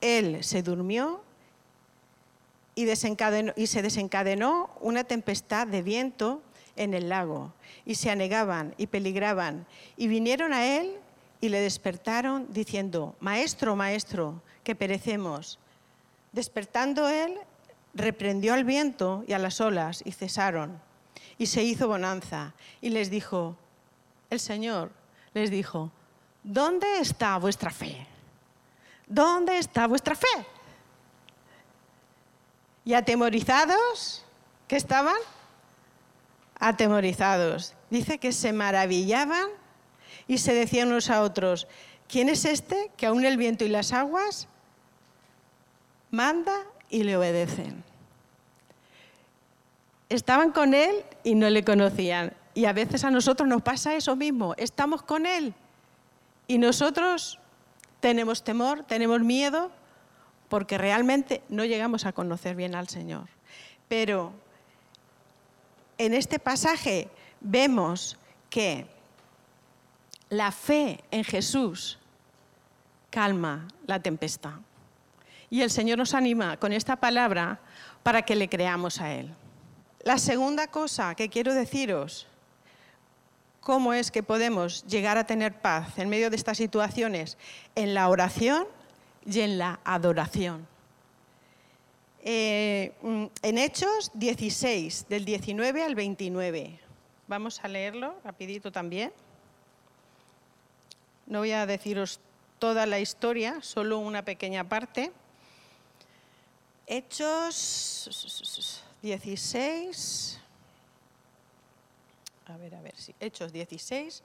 él 0.00 0.42
se 0.42 0.62
durmió 0.62 1.22
y, 2.76 3.66
se 3.66 3.82
desencadenó 3.82 4.70
una 4.80 5.02
tempestad 5.02 5.66
de 5.66 5.82
viento 5.82 6.42
en 6.76 6.92
el 6.92 7.08
lago. 7.08 7.52
Y 7.86 7.94
se 7.94 8.10
anegaban 8.10 8.74
y 8.76 8.86
peligraban. 8.86 9.66
Y 9.96 10.08
vinieron 10.08 10.52
a 10.52 10.66
él 10.66 10.94
y 11.40 11.48
le 11.48 11.60
despertaron 11.60 12.46
diciendo, 12.52 13.16
Maestro, 13.18 13.76
Maestro, 13.76 14.42
que 14.62 14.74
perecemos. 14.74 15.58
Despertando 16.32 17.08
él, 17.08 17.38
reprendió 17.94 18.52
al 18.52 18.64
viento 18.64 19.24
y 19.26 19.32
a 19.32 19.38
las 19.38 19.60
olas 19.62 20.02
y 20.04 20.12
cesaron. 20.12 20.78
Y 21.38 21.46
se 21.46 21.64
hizo 21.64 21.88
bonanza. 21.88 22.52
Y 22.82 22.90
les 22.90 23.08
dijo, 23.08 23.56
el 24.28 24.38
Señor 24.38 24.90
les 25.32 25.50
dijo, 25.50 25.90
¿dónde 26.42 26.98
está 27.00 27.38
vuestra 27.38 27.70
fe? 27.70 28.06
¿Dónde 29.06 29.56
está 29.56 29.86
vuestra 29.86 30.14
fe? 30.14 30.55
Y 32.86 32.94
atemorizados, 32.94 34.24
¿qué 34.68 34.76
estaban? 34.76 35.16
Atemorizados. 36.60 37.74
Dice 37.90 38.18
que 38.18 38.30
se 38.30 38.52
maravillaban 38.52 39.48
y 40.28 40.38
se 40.38 40.54
decían 40.54 40.88
unos 40.88 41.10
a 41.10 41.22
otros, 41.22 41.66
¿quién 42.08 42.28
es 42.28 42.44
este 42.44 42.92
que 42.96 43.06
aún 43.06 43.24
el 43.24 43.36
viento 43.36 43.64
y 43.64 43.68
las 43.68 43.92
aguas 43.92 44.46
manda 46.12 46.54
y 46.88 47.02
le 47.02 47.16
obedecen? 47.16 47.82
Estaban 50.08 50.52
con 50.52 50.72
él 50.72 51.04
y 51.24 51.34
no 51.34 51.50
le 51.50 51.64
conocían. 51.64 52.34
Y 52.54 52.66
a 52.66 52.72
veces 52.72 53.02
a 53.02 53.10
nosotros 53.10 53.48
nos 53.48 53.62
pasa 53.62 53.96
eso 53.96 54.14
mismo. 54.14 54.54
Estamos 54.58 55.02
con 55.02 55.26
él 55.26 55.54
y 56.46 56.58
nosotros 56.58 57.40
tenemos 57.98 58.44
temor, 58.44 58.84
tenemos 58.84 59.20
miedo, 59.22 59.72
porque 60.48 60.78
realmente 60.78 61.42
no 61.48 61.64
llegamos 61.64 62.06
a 62.06 62.12
conocer 62.12 62.56
bien 62.56 62.74
al 62.74 62.88
Señor. 62.88 63.28
Pero 63.88 64.32
en 65.98 66.14
este 66.14 66.38
pasaje 66.38 67.08
vemos 67.40 68.16
que 68.50 68.86
la 70.28 70.52
fe 70.52 71.02
en 71.10 71.24
Jesús 71.24 71.98
calma 73.10 73.68
la 73.86 74.00
tempestad. 74.00 74.54
Y 75.48 75.62
el 75.62 75.70
Señor 75.70 75.98
nos 75.98 76.14
anima 76.14 76.56
con 76.56 76.72
esta 76.72 76.96
palabra 76.96 77.60
para 78.02 78.22
que 78.22 78.34
le 78.34 78.48
creamos 78.48 79.00
a 79.00 79.12
Él. 79.12 79.32
La 80.02 80.18
segunda 80.18 80.68
cosa 80.68 81.14
que 81.14 81.28
quiero 81.28 81.54
deciros, 81.54 82.26
cómo 83.60 83.92
es 83.92 84.10
que 84.10 84.22
podemos 84.22 84.84
llegar 84.86 85.18
a 85.18 85.26
tener 85.26 85.60
paz 85.60 85.98
en 85.98 86.08
medio 86.08 86.30
de 86.30 86.36
estas 86.36 86.58
situaciones, 86.58 87.38
en 87.74 87.94
la 87.94 88.08
oración 88.08 88.66
y 89.26 89.40
en 89.40 89.58
la 89.58 89.80
adoración. 89.84 90.66
Eh, 92.22 92.92
mm, 93.02 93.26
en 93.42 93.58
Hechos 93.58 94.10
16, 94.14 95.06
del 95.08 95.24
19 95.24 95.82
al 95.82 95.94
29. 95.94 96.80
Vamos 97.28 97.60
a 97.62 97.68
leerlo 97.68 98.16
rapidito 98.24 98.72
también. 98.72 99.12
No 101.26 101.40
voy 101.40 101.52
a 101.52 101.66
deciros 101.66 102.20
toda 102.58 102.86
la 102.86 103.00
historia, 103.00 103.60
solo 103.62 103.98
una 103.98 104.24
pequeña 104.24 104.68
parte. 104.68 105.12
Hechos 106.86 108.08
16. 109.02 110.40
A 112.46 112.56
ver, 112.56 112.74
a 112.76 112.80
ver, 112.80 112.94
sí. 112.96 113.12
Hechos 113.18 113.52
16, 113.52 114.22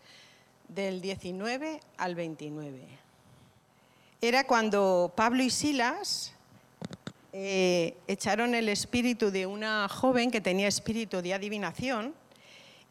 del 0.67 1.01
19 1.01 1.79
al 1.97 2.15
29. 2.15 3.10
Era 4.23 4.45
cuando 4.45 5.11
Pablo 5.15 5.41
y 5.41 5.49
Silas 5.49 6.33
eh, 7.33 7.97
echaron 8.07 8.53
el 8.53 8.69
espíritu 8.69 9.31
de 9.31 9.47
una 9.47 9.89
joven 9.89 10.29
que 10.29 10.39
tenía 10.39 10.67
espíritu 10.67 11.23
de 11.23 11.33
adivinación 11.33 12.13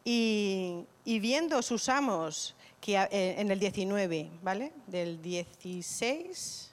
y, 0.03 0.79
y 1.05 1.19
viendo 1.19 1.61
sus 1.61 1.87
amos 1.87 2.53
que, 2.81 2.97
eh, 2.97 3.35
en 3.37 3.49
el 3.49 3.59
19, 3.59 4.29
¿vale? 4.43 4.73
Del 4.87 5.21
16 5.21 6.70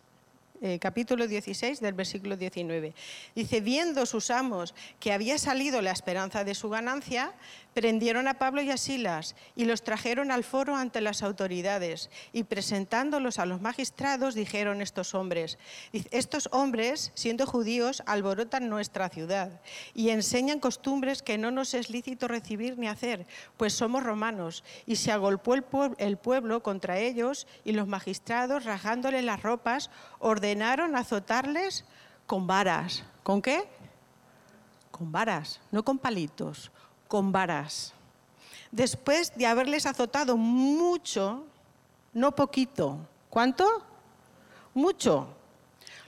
eh, 0.61 0.79
capítulo 0.81 1.29
16 1.29 1.81
del 1.81 1.95
versículo 1.95 2.37
19. 2.37 2.95
Dice, 3.35 3.61
viendo 3.61 4.07
sus 4.07 4.31
amos 4.31 4.75
que 4.99 5.13
había 5.13 5.39
salido 5.39 5.81
la 5.83 5.93
esperanza 5.93 6.43
de 6.43 6.55
su 6.57 6.69
ganancia, 6.69 7.33
prendieron 7.75 8.27
a 8.27 8.35
Pablo 8.35 8.61
y 8.61 8.71
a 8.71 8.77
Silas 8.77 9.37
y 9.55 9.65
los 9.65 9.85
trajeron 9.85 10.33
al 10.33 10.43
foro 10.43 10.75
ante 10.75 11.01
las 11.01 11.23
autoridades 11.23 12.11
y 12.33 12.43
presentándolos 12.43 13.39
a 13.39 13.47
los 13.47 13.61
magistrados 13.61 14.35
dijeron 14.35 14.83
estos 14.83 15.15
hombres, 15.15 15.59
estos 15.93 16.49
hombres, 16.51 17.13
siendo 17.15 17.47
judíos, 17.47 18.03
alborotan 18.07 18.69
nuestra 18.69 19.09
ciudad 19.11 19.61
y 19.95 20.09
enseñan 20.09 20.59
costumbres 20.59 21.23
que 21.23 21.39
no 21.39 21.53
nos 21.53 21.73
es 21.75 21.89
lícito 21.89 22.27
recibir 22.27 22.79
ni 22.79 22.89
hacer, 22.89 23.27
pues 23.57 23.75
somos 23.75 24.03
romanos. 24.03 24.65
Y 24.87 24.97
se 24.97 25.13
agolpó 25.13 25.55
el, 25.55 26.17
pueblo 26.17 26.63
contra 26.63 26.99
ellos 26.99 27.47
y 27.65 27.73
los 27.73 27.87
magistrados, 27.87 28.65
rajándole 28.65 29.23
las 29.23 29.43
ropas, 29.43 29.91
ordenaron 30.19 30.48
azotarles 30.97 31.85
con 32.27 32.47
varas. 32.47 33.05
¿Con 33.23 33.43
qué? 33.43 33.69
Con 34.91 35.13
varas, 35.13 35.61
no 35.71 35.85
con 35.85 35.99
palitos 35.99 36.71
con 37.09 37.33
varas. 37.33 37.95
Después 38.71 39.35
de 39.35 39.47
haberles 39.47 39.87
azotado 39.87 40.37
mucho, 40.37 41.45
no 42.13 42.35
poquito, 42.35 42.99
¿cuánto? 43.31 43.67
Mucho. 44.75 45.35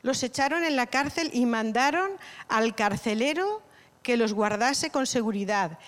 Los 0.03 0.23
echaron 0.23 0.63
en 0.63 0.77
la 0.77 0.87
cárcel 0.87 1.31
y 1.33 1.47
mandaron 1.47 2.13
al 2.49 2.75
carcelero 2.75 3.63
que 4.03 4.17
los 4.17 4.35
guardase 4.35 4.91
con 4.91 5.07
seguridad, 5.07 5.79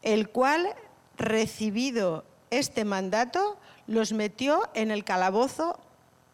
el 0.00 0.30
cual, 0.30 0.74
recibido 1.16 2.24
este 2.50 2.84
mandato, 2.84 3.58
los 3.86 4.12
metió 4.12 4.68
en 4.74 4.90
el 4.90 5.04
calabozo 5.04 5.78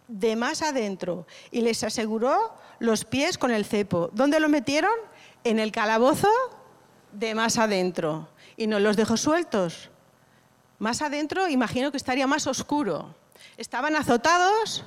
de 0.08 0.36
más 0.36 0.62
adentro 0.62 1.26
y 1.50 1.60
les 1.60 1.84
aseguró 1.84 2.54
los 2.78 3.04
pies 3.04 3.38
con 3.38 3.50
el 3.50 3.64
cepo. 3.64 4.10
¿Dónde 4.12 4.40
lo 4.40 4.48
metieron? 4.48 4.92
En 5.44 5.58
el 5.58 5.70
calabozo 5.70 6.28
de 7.12 7.34
más 7.34 7.58
adentro 7.58 8.28
y 8.56 8.66
nos 8.66 8.80
los 8.80 8.96
dejó 8.96 9.16
sueltos. 9.16 9.90
Más 10.78 11.02
adentro 11.02 11.48
imagino 11.48 11.90
que 11.90 11.96
estaría 11.96 12.26
más 12.26 12.46
oscuro. 12.46 13.14
Estaban 13.56 13.94
azotados 13.96 14.84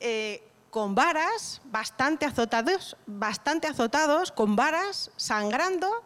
eh, 0.00 0.42
con 0.70 0.94
varas, 0.94 1.62
bastante 1.64 2.26
azotados, 2.26 2.96
bastante 3.06 3.66
azotados, 3.66 4.32
con 4.32 4.56
varas, 4.56 5.10
sangrando, 5.16 6.04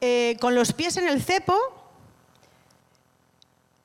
eh, 0.00 0.36
con 0.40 0.54
los 0.54 0.72
pies 0.72 0.96
en 0.96 1.08
el 1.08 1.22
cepo. 1.22 1.54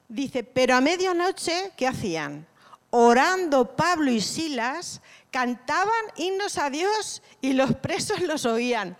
Dice, 0.07 0.43
pero 0.43 0.75
a 0.75 0.81
medianoche, 0.81 1.73
¿qué 1.75 1.87
hacían? 1.87 2.47
Orando 2.89 3.75
Pablo 3.75 4.11
y 4.11 4.21
Silas, 4.21 5.01
cantaban 5.31 6.05
himnos 6.15 6.57
a 6.57 6.69
Dios 6.69 7.21
y 7.41 7.53
los 7.53 7.75
presos 7.75 8.21
los 8.21 8.45
oían. 8.45 8.97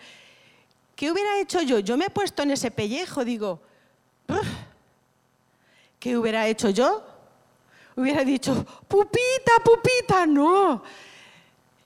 ¿Qué 0.96 1.12
hubiera 1.12 1.39
hecho 1.39 1.62
yo? 1.62 1.79
Yo 1.79 1.96
me 1.96 2.06
he 2.06 2.10
puesto 2.10 2.44
en 2.44 2.51
ese 2.51 2.72
pellejo, 2.72 3.24
digo, 3.24 3.62
¿qué 6.00 6.17
hubiera 6.17 6.48
hecho 6.48 6.70
yo? 6.70 7.06
Hubiera 7.96 8.24
dicho, 8.24 8.65
pupita, 8.88 9.53
pupita, 9.63 10.25
no. 10.25 10.84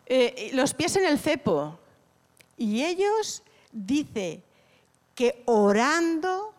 Eh, 0.05 0.51
los 0.53 0.73
pies 0.73 0.95
en 0.95 1.05
el 1.05 1.19
cepo. 1.19 1.77
Y 2.57 2.83
ellos, 2.83 3.43
dice, 3.71 4.43
que 5.15 5.43
orando, 5.45 6.53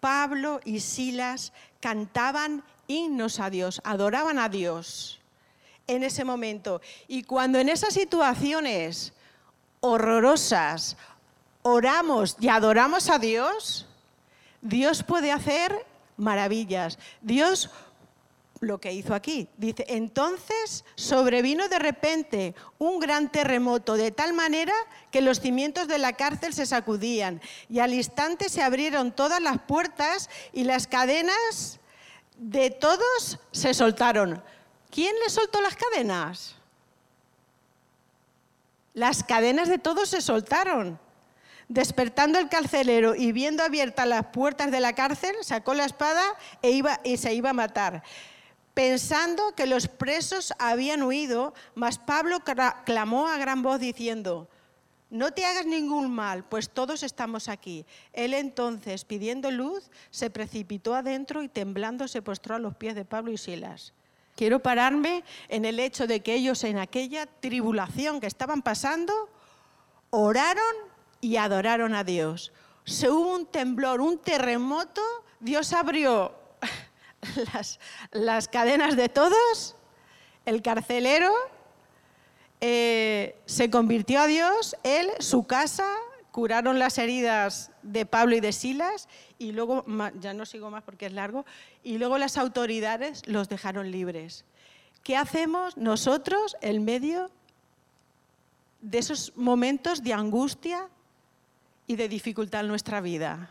Pablo 0.00 0.60
y 0.64 0.80
Silas 0.80 1.52
cantaban 1.80 2.64
himnos 2.88 3.38
a 3.38 3.50
Dios, 3.50 3.80
adoraban 3.84 4.40
a 4.40 4.48
Dios 4.48 5.20
en 5.86 6.02
ese 6.02 6.24
momento. 6.24 6.80
Y 7.06 7.22
cuando 7.22 7.58
en 7.58 7.68
esas 7.68 7.94
situaciones 7.94 9.12
horrorosas, 9.80 10.96
oramos 11.62 12.36
y 12.40 12.48
adoramos 12.48 13.08
a 13.08 13.18
Dios, 13.18 13.86
Dios 14.60 15.04
puede 15.04 15.30
hacer 15.30 15.86
maravillas. 16.16 16.98
Dios 17.22 17.70
lo 18.60 18.78
que 18.78 18.92
hizo 18.92 19.14
aquí. 19.14 19.48
Dice, 19.56 19.84
entonces 19.88 20.84
sobrevino 20.96 21.68
de 21.68 21.78
repente 21.78 22.54
un 22.78 22.98
gran 22.98 23.30
terremoto, 23.30 23.94
de 23.94 24.10
tal 24.10 24.32
manera 24.32 24.74
que 25.10 25.20
los 25.20 25.40
cimientos 25.40 25.88
de 25.88 25.98
la 25.98 26.14
cárcel 26.14 26.54
se 26.54 26.66
sacudían 26.66 27.40
y 27.68 27.78
al 27.78 27.94
instante 27.94 28.48
se 28.48 28.62
abrieron 28.62 29.12
todas 29.12 29.40
las 29.40 29.60
puertas 29.60 30.28
y 30.52 30.64
las 30.64 30.86
cadenas 30.86 31.78
de 32.38 32.70
todos 32.70 33.38
se 33.52 33.74
soltaron. 33.74 34.42
¿Quién 34.90 35.14
le 35.22 35.28
soltó 35.28 35.60
las 35.60 35.76
cadenas? 35.76 36.54
Las 38.94 39.22
cadenas 39.22 39.68
de 39.68 39.78
todos 39.78 40.08
se 40.08 40.20
soltaron. 40.20 40.98
Despertando 41.68 42.38
el 42.38 42.48
carcelero 42.48 43.14
y 43.14 43.32
viendo 43.32 43.62
abiertas 43.62 44.06
las 44.06 44.26
puertas 44.26 44.70
de 44.70 44.80
la 44.80 44.94
cárcel, 44.94 45.36
sacó 45.42 45.74
la 45.74 45.84
espada 45.84 46.22
e 46.62 46.70
iba, 46.70 46.98
y 47.04 47.18
se 47.18 47.34
iba 47.34 47.50
a 47.50 47.54
matar 47.54 48.02
pensando 48.78 49.56
que 49.56 49.66
los 49.66 49.88
presos 49.88 50.54
habían 50.56 51.02
huido, 51.02 51.52
mas 51.74 51.98
Pablo 51.98 52.38
clamó 52.84 53.26
a 53.26 53.36
gran 53.36 53.60
voz 53.60 53.80
diciendo, 53.80 54.48
no 55.10 55.32
te 55.32 55.46
hagas 55.46 55.66
ningún 55.66 56.10
mal, 56.10 56.44
pues 56.44 56.68
todos 56.68 57.02
estamos 57.02 57.48
aquí. 57.48 57.86
Él 58.12 58.34
entonces, 58.34 59.04
pidiendo 59.04 59.50
luz, 59.50 59.90
se 60.10 60.30
precipitó 60.30 60.94
adentro 60.94 61.42
y 61.42 61.48
temblando 61.48 62.08
se 62.08 62.22
postró 62.22 62.56
a 62.56 62.58
los 62.58 62.76
pies 62.76 62.94
de 62.94 63.04
Pablo 63.04 63.32
y 63.32 63.38
Silas. 63.38 63.94
Quiero 64.36 64.60
pararme 64.60 65.24
en 65.48 65.64
el 65.64 65.80
hecho 65.80 66.06
de 66.06 66.20
que 66.20 66.34
ellos 66.34 66.62
en 66.62 66.78
aquella 66.78 67.26
tribulación 67.26 68.20
que 68.20 68.26
estaban 68.26 68.62
pasando, 68.62 69.12
oraron 70.10 70.74
y 71.20 71.36
adoraron 71.36 71.94
a 71.94 72.04
Dios. 72.04 72.52
Se 72.84 73.10
hubo 73.10 73.34
un 73.34 73.46
temblor, 73.46 74.00
un 74.00 74.18
terremoto, 74.18 75.02
Dios 75.40 75.72
abrió 75.72 76.34
las, 78.12 78.48
cadenas 78.48 78.96
de 78.96 79.08
todos, 79.08 79.76
el 80.44 80.62
carcelero 80.62 81.32
eh, 82.60 83.36
se 83.46 83.70
convirtió 83.70 84.20
a 84.20 84.26
Dios, 84.26 84.76
él, 84.82 85.10
su 85.20 85.44
casa, 85.46 85.88
curaron 86.32 86.78
las 86.78 86.98
heridas 86.98 87.70
de 87.82 88.06
Pablo 88.06 88.36
y 88.36 88.40
de 88.40 88.52
Silas 88.52 89.08
y 89.38 89.52
luego, 89.52 89.84
ya 90.20 90.34
no 90.34 90.46
sigo 90.46 90.70
más 90.70 90.82
porque 90.82 91.06
es 91.06 91.12
largo, 91.12 91.44
y 91.82 91.98
luego 91.98 92.18
las 92.18 92.36
autoridades 92.36 93.26
los 93.26 93.48
dejaron 93.48 93.90
libres. 93.90 94.44
¿Qué 95.02 95.16
hacemos 95.16 95.76
nosotros 95.76 96.56
en 96.60 96.84
medio 96.84 97.30
de 98.80 98.98
esos 98.98 99.32
momentos 99.36 100.02
de 100.02 100.12
angustia 100.12 100.88
y 101.86 101.96
de 101.96 102.08
dificultad 102.08 102.62
en 102.62 102.68
nuestra 102.68 103.00
vida? 103.00 103.50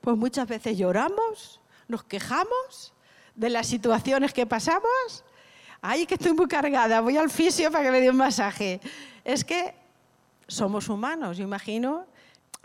Pues 0.00 0.16
muchas 0.16 0.46
veces 0.46 0.78
lloramos, 0.78 1.60
nos 1.88 2.04
quejamos, 2.04 2.94
de 3.34 3.50
las 3.50 3.66
situaciones 3.66 4.32
que 4.32 4.46
pasamos. 4.46 5.24
Ay, 5.86 6.06
que 6.06 6.14
estoy 6.14 6.32
muy 6.32 6.48
cargada, 6.48 7.02
voy 7.02 7.18
al 7.18 7.28
fisio 7.28 7.70
para 7.70 7.84
que 7.84 7.90
me 7.90 8.00
dé 8.00 8.08
un 8.08 8.16
masaje. 8.16 8.80
Es 9.22 9.44
que 9.44 9.74
somos 10.48 10.88
humanos, 10.88 11.36
yo 11.36 11.44
imagino, 11.44 12.06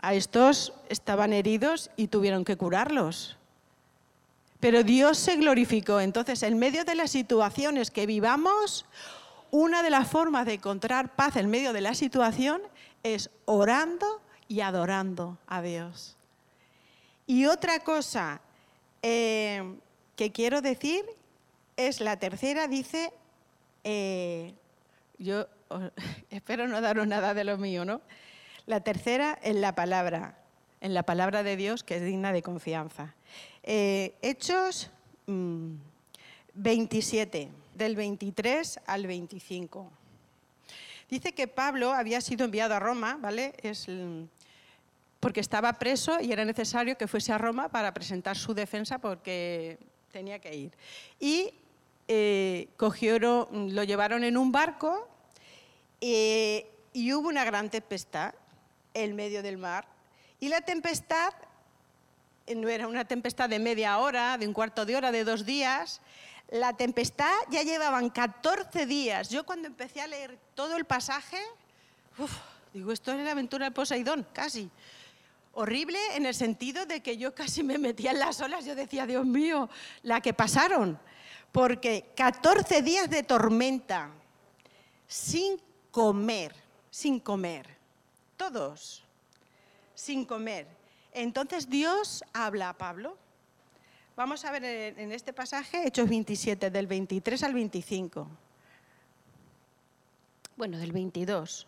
a 0.00 0.14
estos 0.14 0.72
estaban 0.88 1.34
heridos 1.34 1.90
y 1.98 2.06
tuvieron 2.06 2.46
que 2.46 2.56
curarlos. 2.56 3.36
Pero 4.58 4.84
Dios 4.84 5.18
se 5.18 5.36
glorificó. 5.36 6.00
Entonces, 6.00 6.42
en 6.42 6.58
medio 6.58 6.86
de 6.86 6.94
las 6.94 7.10
situaciones 7.10 7.90
que 7.90 8.06
vivamos, 8.06 8.86
una 9.50 9.82
de 9.82 9.90
las 9.90 10.08
formas 10.08 10.46
de 10.46 10.54
encontrar 10.54 11.14
paz 11.14 11.36
en 11.36 11.50
medio 11.50 11.74
de 11.74 11.82
la 11.82 11.94
situación 11.94 12.62
es 13.02 13.28
orando 13.44 14.22
y 14.48 14.62
adorando 14.62 15.36
a 15.46 15.60
Dios. 15.60 16.16
Y 17.26 17.44
otra 17.44 17.80
cosa, 17.80 18.40
eh, 19.02 19.74
que 20.16 20.32
quiero 20.32 20.62
decir 20.62 21.04
es 21.86 22.00
la 22.00 22.18
tercera, 22.18 22.68
dice, 22.68 23.12
eh, 23.84 24.54
yo 25.18 25.46
espero 26.30 26.66
no 26.68 26.80
daros 26.80 27.06
nada 27.06 27.34
de 27.34 27.44
lo 27.44 27.58
mío, 27.58 27.84
¿no? 27.84 28.00
La 28.66 28.80
tercera 28.80 29.38
en 29.42 29.60
la 29.60 29.74
palabra, 29.74 30.38
en 30.80 30.94
la 30.94 31.02
palabra 31.02 31.42
de 31.42 31.56
Dios 31.56 31.82
que 31.84 31.96
es 31.96 32.04
digna 32.04 32.32
de 32.32 32.42
confianza. 32.42 33.14
Eh, 33.62 34.14
Hechos 34.22 34.90
27, 36.54 37.46
mm, 37.46 37.78
del 37.78 37.96
23 37.96 38.80
al 38.86 39.06
25. 39.06 39.90
Dice 41.08 41.32
que 41.32 41.48
Pablo 41.48 41.92
había 41.92 42.20
sido 42.20 42.44
enviado 42.44 42.74
a 42.74 42.78
Roma, 42.78 43.18
¿vale? 43.20 43.54
Es, 43.62 43.88
porque 45.18 45.40
estaba 45.40 45.72
preso 45.74 46.20
y 46.20 46.32
era 46.32 46.44
necesario 46.44 46.96
que 46.96 47.06
fuese 47.06 47.32
a 47.32 47.38
Roma 47.38 47.68
para 47.68 47.92
presentar 47.92 48.36
su 48.36 48.54
defensa 48.54 48.98
porque 48.98 49.78
tenía 50.10 50.38
que 50.38 50.54
ir. 50.54 50.72
Y 51.18 51.52
eh, 52.12 52.70
cogieron, 52.76 53.72
lo 53.72 53.84
llevaron 53.84 54.24
en 54.24 54.36
un 54.36 54.50
barco 54.50 55.06
eh, 56.00 56.68
y 56.92 57.12
hubo 57.12 57.28
una 57.28 57.44
gran 57.44 57.70
tempestad 57.70 58.34
en 58.94 59.14
medio 59.14 59.44
del 59.44 59.58
mar. 59.58 59.86
Y 60.40 60.48
la 60.48 60.60
tempestad 60.60 61.32
eh, 62.48 62.56
no 62.56 62.68
era 62.68 62.88
una 62.88 63.04
tempestad 63.04 63.48
de 63.48 63.60
media 63.60 63.96
hora, 63.98 64.38
de 64.38 64.48
un 64.48 64.52
cuarto 64.52 64.84
de 64.84 64.96
hora, 64.96 65.12
de 65.12 65.22
dos 65.22 65.46
días. 65.46 66.00
La 66.48 66.76
tempestad 66.76 67.30
ya 67.48 67.62
llevaban 67.62 68.10
14 68.10 68.86
días. 68.86 69.30
Yo 69.30 69.46
cuando 69.46 69.68
empecé 69.68 70.00
a 70.00 70.08
leer 70.08 70.36
todo 70.56 70.76
el 70.76 70.86
pasaje, 70.86 71.38
digo, 72.74 72.90
esto 72.90 73.12
es 73.12 73.24
la 73.24 73.30
aventura 73.30 73.66
de 73.66 73.70
Poseidón, 73.70 74.26
casi. 74.32 74.68
Horrible 75.52 76.00
en 76.16 76.26
el 76.26 76.34
sentido 76.34 76.86
de 76.86 77.04
que 77.04 77.16
yo 77.16 77.36
casi 77.36 77.62
me 77.62 77.78
metía 77.78 78.10
en 78.10 78.18
las 78.18 78.40
olas, 78.40 78.64
yo 78.64 78.74
decía, 78.74 79.06
Dios 79.06 79.24
mío, 79.24 79.70
la 80.02 80.20
que 80.20 80.34
pasaron, 80.34 80.98
porque 81.52 82.12
14 82.16 82.82
días 82.82 83.10
de 83.10 83.22
tormenta, 83.22 84.10
sin 85.06 85.60
comer, 85.90 86.54
sin 86.90 87.18
comer, 87.20 87.66
todos, 88.36 89.04
sin 89.94 90.24
comer. 90.24 90.66
Entonces 91.12 91.68
Dios 91.68 92.24
habla 92.32 92.70
a 92.70 92.78
Pablo. 92.78 93.16
Vamos 94.16 94.44
a 94.44 94.52
ver 94.52 94.64
en 94.64 95.12
este 95.12 95.32
pasaje, 95.32 95.86
Hechos 95.86 96.08
27, 96.08 96.70
del 96.70 96.86
23 96.86 97.42
al 97.42 97.54
25. 97.54 98.28
Bueno, 100.56 100.76
del 100.76 100.92
22. 100.92 101.66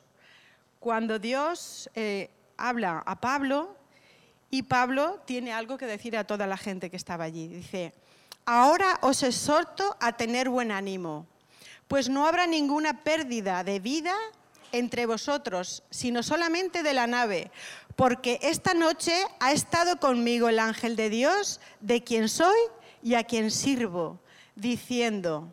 Cuando 0.78 1.18
Dios 1.18 1.88
eh, 1.94 2.28
habla 2.58 3.02
a 3.06 3.20
Pablo 3.20 3.74
y 4.50 4.64
Pablo 4.64 5.20
tiene 5.24 5.52
algo 5.52 5.78
que 5.78 5.86
decir 5.86 6.16
a 6.16 6.24
toda 6.24 6.46
la 6.46 6.58
gente 6.58 6.90
que 6.90 6.96
estaba 6.96 7.24
allí. 7.24 7.48
Dice, 7.48 7.94
ahora 8.46 8.98
os 9.02 9.22
exhorto 9.22 9.96
a 10.00 10.12
tener 10.12 10.48
buen 10.48 10.70
ánimo, 10.70 11.26
pues 11.88 12.08
no 12.08 12.26
habrá 12.26 12.46
ninguna 12.46 13.02
pérdida 13.02 13.64
de 13.64 13.80
vida 13.80 14.14
entre 14.72 15.06
vosotros, 15.06 15.82
sino 15.90 16.22
solamente 16.22 16.82
de 16.82 16.94
la 16.94 17.06
nave, 17.06 17.50
porque 17.96 18.38
esta 18.42 18.74
noche 18.74 19.14
ha 19.40 19.52
estado 19.52 20.00
conmigo 20.00 20.48
el 20.48 20.58
ángel 20.58 20.96
de 20.96 21.10
Dios, 21.10 21.60
de 21.80 22.02
quien 22.02 22.28
soy 22.28 22.58
y 23.02 23.14
a 23.14 23.24
quien 23.24 23.50
sirvo, 23.50 24.18
diciendo, 24.56 25.52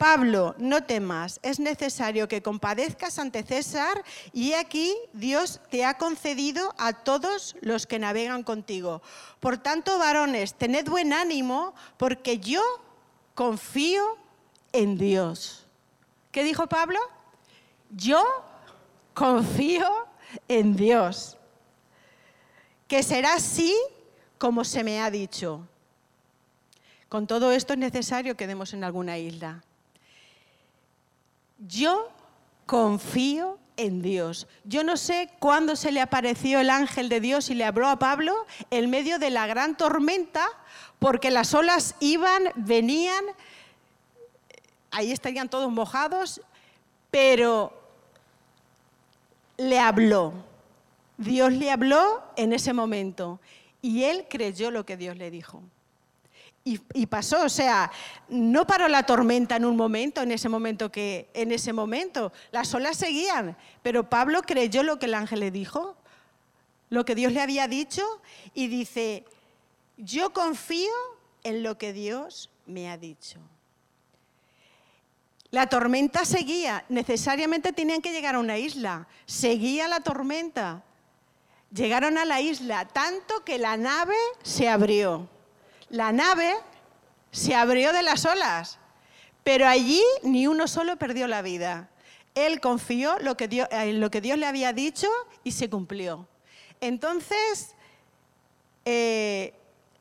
Pablo, 0.00 0.54
no 0.56 0.84
temas, 0.84 1.40
es 1.42 1.60
necesario 1.60 2.26
que 2.26 2.40
compadezcas 2.40 3.18
ante 3.18 3.42
César 3.42 4.02
y 4.32 4.54
aquí 4.54 4.96
Dios 5.12 5.60
te 5.68 5.84
ha 5.84 5.98
concedido 5.98 6.74
a 6.78 6.94
todos 6.94 7.54
los 7.60 7.86
que 7.86 7.98
navegan 7.98 8.42
contigo. 8.42 9.02
Por 9.40 9.58
tanto, 9.58 9.98
varones, 9.98 10.54
tened 10.54 10.88
buen 10.88 11.12
ánimo 11.12 11.74
porque 11.98 12.38
yo 12.38 12.62
confío 13.34 14.16
en 14.72 14.96
Dios. 14.96 15.66
¿Qué 16.32 16.44
dijo 16.44 16.66
Pablo? 16.66 16.98
Yo 17.90 18.24
confío 19.12 19.86
en 20.48 20.76
Dios. 20.76 21.36
Que 22.88 23.02
será 23.02 23.34
así 23.34 23.76
como 24.38 24.64
se 24.64 24.82
me 24.82 25.02
ha 25.02 25.10
dicho. 25.10 25.68
Con 27.10 27.26
todo 27.26 27.52
esto 27.52 27.74
es 27.74 27.78
necesario 27.78 28.34
que 28.34 28.46
demos 28.46 28.72
en 28.72 28.82
alguna 28.82 29.18
isla 29.18 29.62
yo 31.66 32.10
confío 32.66 33.58
en 33.76 34.02
Dios. 34.02 34.46
Yo 34.64 34.84
no 34.84 34.96
sé 34.96 35.30
cuándo 35.38 35.76
se 35.76 35.92
le 35.92 36.00
apareció 36.00 36.60
el 36.60 36.70
ángel 36.70 37.08
de 37.08 37.20
Dios 37.20 37.50
y 37.50 37.54
le 37.54 37.64
habló 37.64 37.88
a 37.88 37.98
Pablo 37.98 38.46
en 38.70 38.90
medio 38.90 39.18
de 39.18 39.30
la 39.30 39.46
gran 39.46 39.76
tormenta, 39.76 40.46
porque 40.98 41.30
las 41.30 41.54
olas 41.54 41.94
iban, 42.00 42.44
venían, 42.56 43.24
ahí 44.90 45.12
estarían 45.12 45.48
todos 45.48 45.70
mojados, 45.72 46.42
pero 47.10 47.72
le 49.56 49.78
habló. 49.78 50.32
Dios 51.16 51.52
le 51.52 51.70
habló 51.70 52.22
en 52.36 52.52
ese 52.52 52.72
momento 52.72 53.40
y 53.82 54.04
él 54.04 54.26
creyó 54.28 54.70
lo 54.70 54.84
que 54.84 54.96
Dios 54.96 55.16
le 55.16 55.30
dijo. 55.30 55.62
Y, 56.62 57.06
pasó, 57.06 57.44
o 57.44 57.48
sea, 57.48 57.90
no 58.28 58.66
paró 58.66 58.86
la 58.86 59.04
tormenta 59.04 59.56
en 59.56 59.64
un 59.64 59.76
momento, 59.76 60.20
en 60.20 60.30
ese 60.30 60.48
momento 60.48 60.92
que, 60.92 61.28
en 61.32 61.52
ese 61.52 61.72
momento, 61.72 62.32
las 62.52 62.72
olas 62.74 62.98
seguían, 62.98 63.56
pero 63.82 64.08
Pablo 64.08 64.42
creyó 64.42 64.82
lo 64.82 64.98
que 64.98 65.06
el 65.06 65.14
ángel 65.14 65.40
le 65.40 65.50
dijo, 65.50 65.96
lo 66.90 67.04
que 67.04 67.14
Dios 67.14 67.32
le 67.32 67.40
había 67.40 67.66
dicho, 67.66 68.02
y 68.52 68.68
dice, 68.68 69.24
yo 69.96 70.32
confío 70.32 70.92
en 71.44 71.62
lo 71.62 71.78
que 71.78 71.92
Dios 71.92 72.50
me 72.66 72.90
ha 72.90 72.98
dicho. 72.98 73.40
La 75.50 75.66
tormenta 75.66 76.24
seguía, 76.24 76.84
necesariamente 76.88 77.72
tenían 77.72 78.02
que 78.02 78.12
llegar 78.12 78.36
a 78.36 78.38
una 78.38 78.58
isla, 78.58 79.08
seguía 79.26 79.88
la 79.88 80.00
tormenta. 80.00 80.84
Llegaron 81.72 82.18
a 82.18 82.24
la 82.24 82.40
isla, 82.40 82.86
tanto 82.86 83.44
que 83.44 83.58
la 83.58 83.76
nave 83.76 84.14
se 84.42 84.68
abrió. 84.68 85.28
La 85.90 86.12
nave 86.12 86.54
se 87.30 87.54
abrió 87.54 87.92
de 87.92 88.02
las 88.02 88.24
olas, 88.24 88.78
pero 89.44 89.66
allí 89.66 90.02
ni 90.22 90.46
uno 90.46 90.66
solo 90.66 90.96
perdió 90.96 91.26
la 91.26 91.42
vida. 91.42 91.88
Él 92.34 92.60
confió 92.60 93.18
en 93.18 94.00
lo 94.00 94.10
que 94.10 94.20
Dios 94.20 94.38
le 94.38 94.46
había 94.46 94.72
dicho 94.72 95.08
y 95.44 95.52
se 95.52 95.68
cumplió. 95.68 96.28
Entonces, 96.80 97.74
eh, 98.84 99.54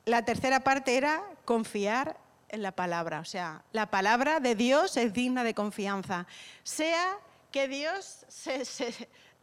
la 0.06 0.24
tercera 0.24 0.62
parte 0.62 0.96
era 0.96 1.24
confiar 1.44 2.18
en 2.50 2.62
la 2.62 2.72
palabra. 2.72 3.20
O 3.20 3.26
sea, 3.26 3.64
la 3.72 3.90
palabra 3.90 4.40
de 4.40 4.56
Dios 4.56 4.96
es 4.98 5.14
digna 5.14 5.44
de 5.44 5.54
confianza. 5.54 6.28
Sea 6.64 7.18
que 7.52 7.68
Dios 7.68 8.26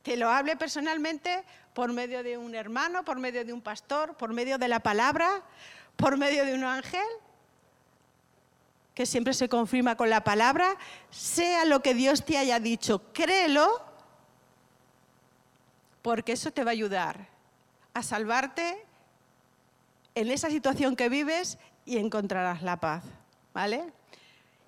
te 0.02 0.16
lo 0.16 0.30
hable 0.30 0.56
personalmente 0.56 1.44
por 1.74 1.92
medio 1.92 2.22
de 2.22 2.38
un 2.38 2.54
hermano, 2.54 3.04
por 3.04 3.18
medio 3.18 3.44
de 3.44 3.52
un 3.52 3.60
pastor, 3.60 4.16
por 4.16 4.32
medio 4.32 4.58
de 4.58 4.68
la 4.68 4.80
palabra, 4.80 5.42
por 5.96 6.16
medio 6.16 6.44
de 6.44 6.54
un 6.54 6.64
ángel, 6.64 7.06
que 8.94 9.06
siempre 9.06 9.34
se 9.34 9.48
confirma 9.48 9.96
con 9.96 10.08
la 10.08 10.24
palabra, 10.24 10.76
sea 11.10 11.64
lo 11.64 11.80
que 11.80 11.94
Dios 11.94 12.24
te 12.24 12.38
haya 12.38 12.58
dicho, 12.60 13.12
créelo, 13.12 13.82
porque 16.02 16.32
eso 16.32 16.50
te 16.50 16.64
va 16.64 16.70
a 16.70 16.72
ayudar 16.72 17.28
a 17.92 18.02
salvarte 18.02 18.84
en 20.14 20.30
esa 20.30 20.48
situación 20.48 20.96
que 20.96 21.08
vives 21.08 21.58
y 21.84 21.98
encontrarás 21.98 22.62
la 22.62 22.78
paz. 22.78 23.04
¿Vale? 23.52 23.92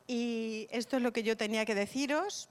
Y 0.06 0.66
esto 0.70 0.96
es 0.96 1.02
lo 1.02 1.12
que 1.12 1.22
yo 1.22 1.36
tenía 1.36 1.64
que 1.64 1.74
deciros. 1.74 2.48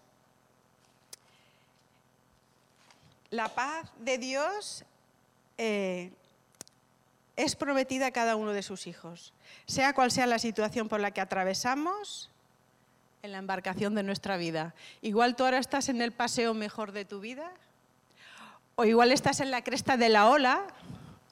La 3.30 3.50
paz 3.50 3.92
de 4.00 4.18
Dios 4.18 4.86
eh, 5.58 6.12
es 7.38 7.56
prometida 7.56 8.08
a 8.08 8.12
cada 8.12 8.36
uno 8.36 8.52
de 8.52 8.64
sus 8.64 8.88
hijos, 8.88 9.32
sea 9.68 9.94
cual 9.94 10.12
sea 10.12 10.26
la 10.26 10.40
situación 10.40 10.90
por 10.90 11.00
la 11.00 11.12
que 11.12 11.22
atravesamos 11.22 12.32
en 13.22 13.32
la 13.32 13.38
embarcación 13.38 13.96
de 13.96 14.04
nuestra 14.04 14.38
vida. 14.38 14.74
Igual 15.02 15.36
tú 15.36 15.46
ahora 15.46 15.60
estás 15.60 15.88
en 15.88 16.02
el 16.02 16.12
paseo 16.12 16.54
mejor 16.56 16.92
de 16.92 17.06
tu 17.06 17.20
vida, 17.20 17.52
o 18.76 18.86
igual 18.86 19.12
estás 19.12 19.40
en 19.40 19.52
la 19.52 19.64
cresta 19.64 19.98
de 19.98 20.10
la 20.10 20.30
ola, 20.30 20.66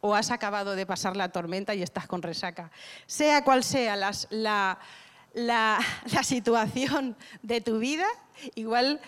o 0.02 0.14
has 0.14 0.30
acabado 0.30 0.76
de 0.76 0.86
pasar 0.86 1.18
la 1.18 1.30
tormenta 1.30 1.74
y 1.74 1.82
estás 1.82 2.06
con 2.06 2.22
resaca. 2.22 2.70
Sea 3.08 3.44
cual 3.44 3.64
sea 3.64 3.96
la, 3.96 4.78
la 5.34 6.24
situación 6.24 7.16
de 7.42 7.62
tu 7.62 7.80
vida, 7.80 8.06
igual 8.54 9.02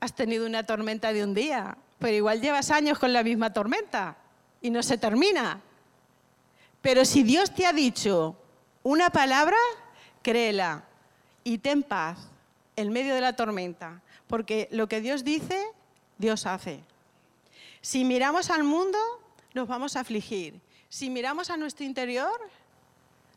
has 0.00 0.14
tenido 0.14 0.46
una 0.46 0.64
tormenta 0.64 1.12
de 1.12 1.22
un 1.22 1.34
día, 1.34 1.76
pero 1.98 2.16
igual 2.16 2.40
llevas 2.40 2.70
años 2.70 2.98
con 2.98 3.12
la 3.12 3.22
misma 3.22 3.52
tormenta 3.52 4.16
y 4.62 4.70
no 4.70 4.82
se 4.82 4.96
termina. 4.96 5.60
Pero 6.82 7.04
si 7.04 7.22
Dios 7.22 7.54
te 7.54 7.66
ha 7.66 7.72
dicho 7.72 8.36
una 8.82 9.10
palabra, 9.10 9.56
créela 10.22 10.84
y 11.44 11.58
ten 11.58 11.82
paz 11.82 12.18
en 12.76 12.90
medio 12.90 13.14
de 13.14 13.20
la 13.20 13.36
tormenta, 13.36 14.00
porque 14.26 14.68
lo 14.70 14.88
que 14.88 15.00
Dios 15.00 15.24
dice, 15.24 15.66
Dios 16.18 16.46
hace. 16.46 16.82
Si 17.82 18.04
miramos 18.04 18.50
al 18.50 18.64
mundo, 18.64 18.98
nos 19.54 19.68
vamos 19.68 19.96
a 19.96 20.00
afligir. 20.00 20.60
Si 20.88 21.10
miramos 21.10 21.50
a 21.50 21.56
nuestro 21.56 21.84
interior, 21.84 22.32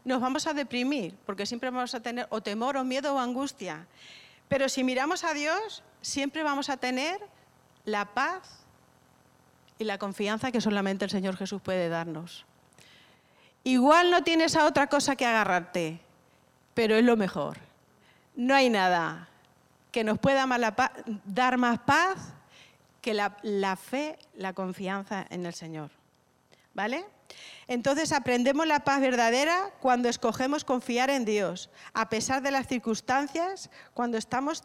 nos 0.06 0.22
vamos 0.22 0.48
a 0.48 0.54
deprimir, 0.54 1.16
porque 1.26 1.46
siempre 1.46 1.70
vamos 1.70 1.94
a 1.96 2.02
tener 2.02 2.28
o 2.30 2.42
temor 2.42 2.78
o 2.78 2.84
miedo 2.84 3.16
o 3.16 3.20
angustia. 3.20 3.88
Pero 4.48 4.70
si 4.70 4.84
miramos 4.84 5.24
a 5.24 5.34
Dios, 5.34 5.84
siempre 6.02 6.44
vamos 6.44 6.70
a 6.70 6.78
tener 6.78 7.20
la 7.86 8.14
paz 8.14 8.64
y 9.80 9.84
la 9.84 9.98
confianza 9.98 10.52
que 10.52 10.62
solamente 10.62 11.06
el 11.06 11.12
Señor 11.12 11.38
Jesús 11.38 11.62
puede 11.62 11.90
darnos. 11.90 12.46
Igual 13.64 14.12
no 14.12 14.24
tienes 14.24 14.56
otra 14.56 14.88
cosa 14.88 15.16
que 15.16 15.26
agarrarte, 15.26 16.00
pero 16.74 16.96
es 16.96 17.04
lo 17.04 17.16
mejor. 17.16 17.58
No 18.36 18.56
hay 18.56 18.70
nada 18.70 19.30
que 19.92 20.04
nos 20.04 20.20
pueda 20.20 20.46
dar 21.26 21.58
más 21.58 21.80
paz 21.80 22.34
que 23.02 23.14
la 23.14 23.76
fe, 23.76 24.18
la 24.36 24.54
confianza 24.54 25.26
en 25.30 25.46
el 25.46 25.54
Señor. 25.54 25.92
¿Vale? 26.74 27.06
Entonces 27.68 28.12
aprendemos 28.12 28.68
la 28.68 28.84
paz 28.84 29.00
verdadera 29.00 29.72
cuando 29.80 30.10
escogemos 30.10 30.64
confiar 30.66 31.10
en 31.10 31.24
Dios, 31.24 31.70
a 31.94 32.10
pesar 32.10 32.42
de 32.42 32.52
las 32.52 32.68
circunstancias, 32.68 33.70
cuando 33.94 34.18
estamos 34.18 34.64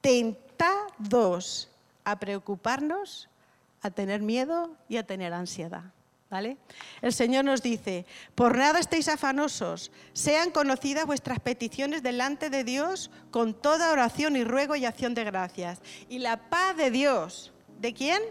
tentados 0.00 1.70
a 2.04 2.18
preocuparnos, 2.18 3.28
a 3.82 3.90
tener 3.90 4.20
miedo 4.20 4.76
y 4.88 4.96
a 4.98 5.06
tener 5.06 5.32
ansiedad. 5.32 5.84
El 7.02 7.12
Señor 7.12 7.44
nos 7.44 7.62
dice, 7.62 8.06
por 8.34 8.56
nada 8.56 8.80
estéis 8.80 9.08
afanosos, 9.08 9.92
sean 10.12 10.50
conocidas 10.50 11.06
vuestras 11.06 11.40
peticiones 11.40 12.02
delante 12.02 12.50
de 12.50 12.64
Dios 12.64 13.10
con 13.30 13.54
toda 13.54 13.92
oración 13.92 14.36
y 14.36 14.44
ruego 14.44 14.76
y 14.76 14.84
acción 14.84 15.14
de 15.14 15.24
gracias. 15.24 15.80
Y 16.08 16.18
la 16.18 16.48
paz 16.48 16.76
de 16.76 16.90
Dios, 16.90 17.52
¿de 17.80 17.92
quién? 17.92 18.22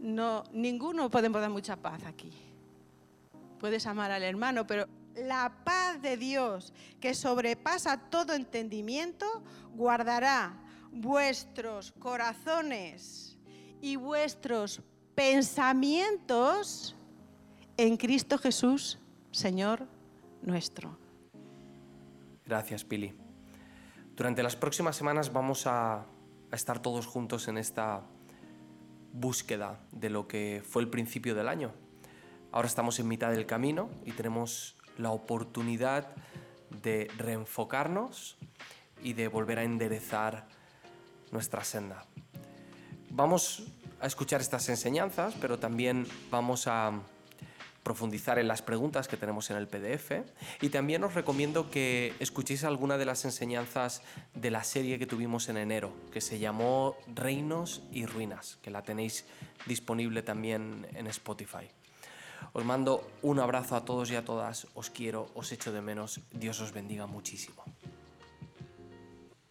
no, 0.00 0.44
ninguno 0.52 1.10
podemos 1.10 1.40
dar 1.40 1.50
mucha 1.50 1.76
paz 1.76 2.02
aquí. 2.04 2.32
Puedes 3.58 3.86
amar 3.86 4.10
al 4.10 4.22
hermano, 4.22 4.66
pero 4.66 4.88
la 5.14 5.52
paz 5.64 6.00
de 6.00 6.16
Dios, 6.16 6.72
que 7.00 7.14
sobrepasa 7.14 7.98
todo 8.10 8.32
entendimiento, 8.32 9.26
guardará 9.74 10.56
vuestros 10.90 11.92
corazones 11.92 13.36
y 13.82 13.96
vuestros 13.96 14.80
pensamientos 15.20 16.96
en 17.76 17.98
Cristo 17.98 18.38
Jesús, 18.38 18.98
Señor 19.32 19.86
nuestro. 20.40 20.96
Gracias, 22.46 22.84
Pili. 22.84 23.12
Durante 24.16 24.42
las 24.42 24.56
próximas 24.56 24.96
semanas 24.96 25.30
vamos 25.30 25.66
a, 25.66 26.06
estar 26.52 26.80
todos 26.80 27.06
juntos 27.06 27.48
en 27.48 27.58
esta 27.58 28.00
búsqueda 29.12 29.78
de 29.92 30.08
lo 30.08 30.26
que 30.26 30.62
fue 30.66 30.80
el 30.80 30.88
principio 30.88 31.34
del 31.34 31.48
año. 31.48 31.74
Ahora 32.50 32.68
estamos 32.68 32.98
en 32.98 33.06
mitad 33.06 33.30
del 33.30 33.44
camino 33.44 33.90
y 34.06 34.12
tenemos 34.12 34.78
la 34.96 35.10
oportunidad 35.10 36.14
de 36.82 37.08
reenfocarnos 37.18 38.38
y 39.02 39.12
de 39.12 39.28
volver 39.28 39.58
a 39.58 39.64
enderezar 39.64 40.48
nuestra 41.30 41.62
senda. 41.62 42.06
Vamos 43.10 43.70
a 44.00 44.06
escuchar 44.06 44.40
estas 44.40 44.68
enseñanzas, 44.68 45.34
pero 45.40 45.58
también 45.58 46.06
vamos 46.30 46.66
a 46.66 46.92
profundizar 47.82 48.38
en 48.38 48.48
las 48.48 48.62
preguntas 48.62 49.08
que 49.08 49.16
tenemos 49.16 49.50
en 49.50 49.56
el 49.56 49.66
PDF 49.66 50.12
y 50.60 50.68
también 50.68 51.02
os 51.04 51.14
recomiendo 51.14 51.70
que 51.70 52.14
escuchéis 52.20 52.64
alguna 52.64 52.98
de 52.98 53.06
las 53.06 53.24
enseñanzas 53.24 54.02
de 54.34 54.50
la 54.50 54.64
serie 54.64 54.98
que 54.98 55.06
tuvimos 55.06 55.48
en 55.48 55.56
enero, 55.56 55.92
que 56.12 56.20
se 56.20 56.38
llamó 56.38 56.96
Reinos 57.14 57.82
y 57.90 58.06
Ruinas, 58.06 58.58
que 58.62 58.70
la 58.70 58.82
tenéis 58.82 59.24
disponible 59.66 60.22
también 60.22 60.86
en 60.94 61.06
Spotify. 61.06 61.70
Os 62.52 62.64
mando 62.64 63.08
un 63.22 63.38
abrazo 63.38 63.76
a 63.76 63.84
todos 63.84 64.10
y 64.10 64.16
a 64.16 64.24
todas, 64.24 64.66
os 64.74 64.90
quiero, 64.90 65.30
os 65.34 65.52
echo 65.52 65.72
de 65.72 65.80
menos, 65.80 66.20
Dios 66.32 66.60
os 66.60 66.72
bendiga 66.72 67.06
muchísimo. 67.06 67.64